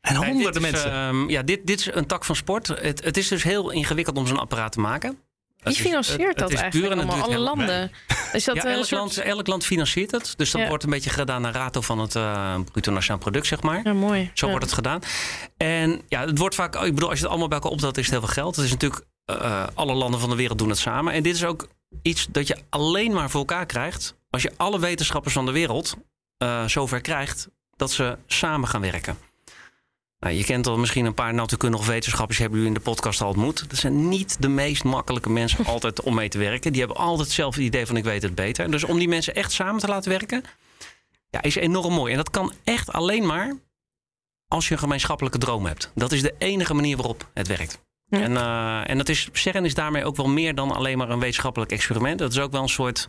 [0.00, 0.92] En honderden dit is, mensen.
[0.92, 2.66] ehm, ja, dit, dit is een tak van sport.
[2.66, 5.18] Het, het is dus heel ingewikkeld om zo'n apparaat te maken.
[5.68, 7.22] Wie is- financiert het- het dat is eigenlijk allemaal?
[7.22, 7.90] Alle landen?
[8.32, 9.00] Is dat ja, een elk, soort...
[9.00, 10.34] land, elk land financiert het.
[10.36, 10.68] Dus dat Ja.
[10.68, 13.80] wordt een beetje gedaan naar rato van het eh bruto nationaal product, zeg maar.
[13.84, 14.30] Ja, mooi.
[14.34, 14.50] Zo Ja.
[14.52, 15.00] wordt het gedaan.
[15.56, 18.02] En ja, het wordt vaak, ik bedoel, als je het allemaal bij elkaar optelt, is
[18.06, 18.56] het heel veel geld.
[18.56, 21.12] Het is natuurlijk, eh, alle landen van de wereld doen het samen.
[21.12, 21.66] En dit is ook
[22.02, 25.96] iets dat je alleen maar voor elkaar krijgt als je alle wetenschappers van de wereld
[26.38, 29.18] eh, zover krijgt dat ze samen gaan werken.
[30.26, 33.28] Nou, je kent al misschien een paar natuurkundige wetenschappers, hebben jullie in de podcast al
[33.28, 33.70] ontmoet.
[33.70, 36.72] Dat zijn niet de meest makkelijke mensen altijd om mee te werken.
[36.72, 38.70] Die hebben altijd hetzelfde idee van ik weet het beter.
[38.70, 40.44] Dus om die mensen echt samen te laten werken,
[41.30, 42.10] ja, is enorm mooi.
[42.10, 43.56] En dat kan echt alleen maar
[44.48, 45.90] als je een gemeenschappelijke droom hebt.
[45.94, 47.84] Dat is de enige manier waarop het werkt.
[48.06, 48.20] Ja.
[48.20, 51.18] En, eh, en dat is, CERN is daarmee ook wel meer dan alleen maar een
[51.18, 52.18] wetenschappelijk experiment.
[52.18, 53.08] Dat is ook wel een soort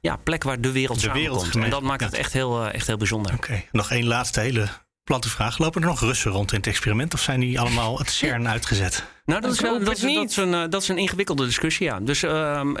[0.00, 1.56] ja, plek waar de wereld De samenkomt.
[1.56, 3.34] en dat maakt het echt heel, eh, echt heel bijzonder.
[3.34, 4.68] Oké, nog één laatste hele
[5.04, 5.58] platte vraag.
[5.58, 7.14] Lopen er nog Russen rond in het experiment?
[7.14, 9.04] Of zijn die allemaal het CERN uitgezet?
[9.24, 10.30] Nou, dat is, wel, dat, is, dat, niet.
[10.30, 12.00] is een, eh, dat is een ingewikkelde discussie, ja.
[12.00, 12.74] Dus ehm,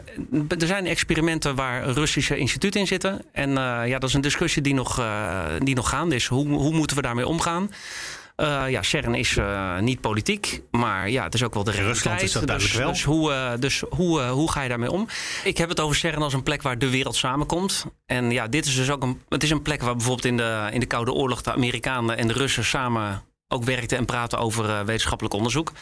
[0.48, 3.22] er zijn experimenten waar Russische instituten in zitten.
[3.32, 6.26] En eh, ja, dat is een discussie die nog, eh, die nog gaande is.
[6.26, 7.70] Hoe, hoe moeten we daarmee omgaan?
[8.36, 11.96] Eh, ja, CERN is eh, niet politiek, maar ja, het is ook wel de realiteit.
[11.96, 12.92] Rusland is dat dus, duidelijk wel.
[12.92, 15.08] Dus, hoe, eh, dus hoe, hoe ga je daarmee om?
[15.44, 17.86] Ik heb het over CERN als een plek waar de wereld samenkomt.
[18.06, 20.68] En ja, dit is dus ook een, het is een plek waar bijvoorbeeld in de,
[20.72, 24.84] in de Koude Oorlog de Amerikanen en de Russen samen ook werkten en praten over
[24.84, 25.72] wetenschappelijk onderzoek.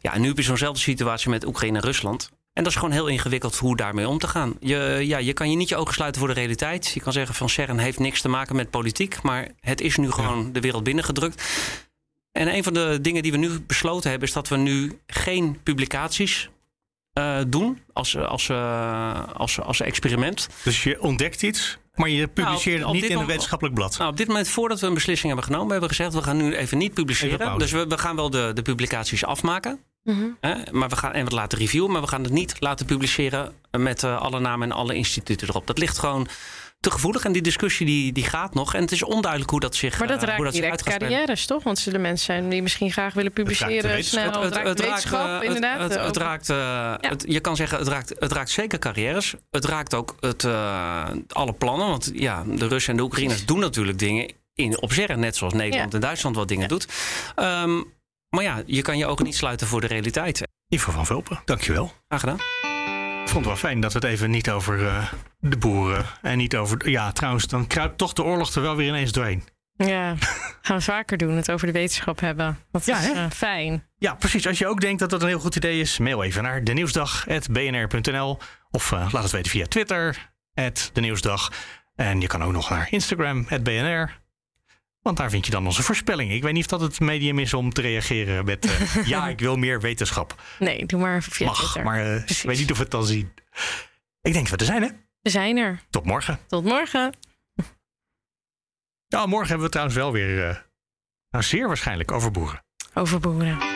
[0.00, 2.30] Ja, en nu heb je zo'nzelfde situatie met Oekraïne en Rusland.
[2.52, 4.54] En dat is gewoon heel ingewikkeld hoe daarmee om te gaan.
[4.60, 6.88] Je, ja, je kan je niet je ogen sluiten voor de realiteit.
[6.88, 9.22] Je kan zeggen van CERN heeft niks te maken met politiek.
[9.22, 11.42] Maar het is nu gewoon de wereld binnengedrukt.
[12.36, 14.28] En een van de dingen die we nu besloten hebben...
[14.28, 16.50] is dat we nu geen publicaties
[17.12, 20.48] eh, doen als, als, eh, als, als experiment.
[20.62, 23.98] Dus je ontdekt iets, maar je publiceert Nou, op het niet in een wetenschappelijk blad.
[23.98, 25.70] Nou, op dit moment, voordat we een beslissing hebben genomen...
[25.70, 27.58] hebben we gezegd, we gaan nu even niet publiceren.
[27.58, 29.80] dus we, we gaan wel de, de publicaties afmaken.
[30.02, 30.26] Mhm.
[30.40, 30.54] Hè?
[30.72, 33.52] Maar we gaan, en we het laten reviewen, maar we gaan het niet laten publiceren
[33.70, 35.66] met eh, alle namen en alle instituten erop.
[35.66, 36.28] Dat ligt gewoon
[36.86, 38.74] te gevoelig en die discussie die, die gaat nog.
[38.74, 41.46] En het is onduidelijk hoe dat zich Maar dat eh, hoe raakt dat direct carrières,
[41.46, 41.62] toch?
[41.62, 44.04] Want er zullen mensen zijn die misschien graag willen de publiceren.
[44.04, 45.80] Snel, het, raakt wetenschap, eh, het- inderdaad.
[45.80, 46.16] Het, het, ook.
[46.16, 49.34] raakt, eh, het- je kan zeggen, het raakt, het raakt zeker carrières.
[49.50, 51.86] Het raakt ook het, eh, alle plannen.
[51.88, 54.94] Want ja, de Russen en de Oekraïners doen natuurlijk dingen in, op.
[54.96, 55.98] Net zoals Nederland Ja.
[55.98, 56.86] en Duitsland wat dingen doet.
[57.34, 57.82] Ehm,
[58.28, 60.42] maar ja, je kan je ogen niet sluiten voor de realiteit.
[60.68, 61.92] Ivo van Vulpen, dankjewel.
[62.08, 62.65] Graag gedaan.
[63.26, 66.38] Ik vond het wel fijn dat we het even niet over eh, de boeren en
[66.38, 66.90] niet over...
[66.90, 69.44] Ja, trouwens, dan kruipt toch de oorlog er wel weer ineens doorheen.
[69.76, 70.14] Ja,
[70.62, 72.58] gaan we vaker doen, het over de wetenschap hebben.
[72.70, 73.84] Dat Ja, is eh, fijn.
[73.98, 74.46] Ja, precies.
[74.46, 78.38] Als je ook denkt dat dat een heel goed idee is, mail even naar denieuwsdag.bnr.nl
[78.70, 80.30] of eh, laat het weten via Twitter,
[80.92, 81.52] @denieuwsdag.
[81.94, 84.20] En je kan ook nog naar Instagram, @bnr.
[85.06, 86.36] Want daar vind je dan onze voorspellingen.
[86.36, 88.64] Ik weet niet of dat het medium is om te reageren met...
[88.64, 90.42] eh, ja, ik wil meer wetenschap.
[90.58, 91.84] Nee, doe maar via Mag, Twitter.
[91.84, 93.32] maar eh, ik weet niet of we het dan zien.
[94.22, 94.88] Ik denk dat we er zijn, hè?
[95.20, 95.82] We zijn er.
[95.90, 96.38] Tot morgen.
[96.46, 97.12] Tot morgen.
[99.06, 100.48] Ja, morgen hebben we trouwens wel weer...
[100.48, 100.56] eh,
[101.30, 102.64] nou, zeer waarschijnlijk over boeren.
[102.94, 103.75] Over boeren.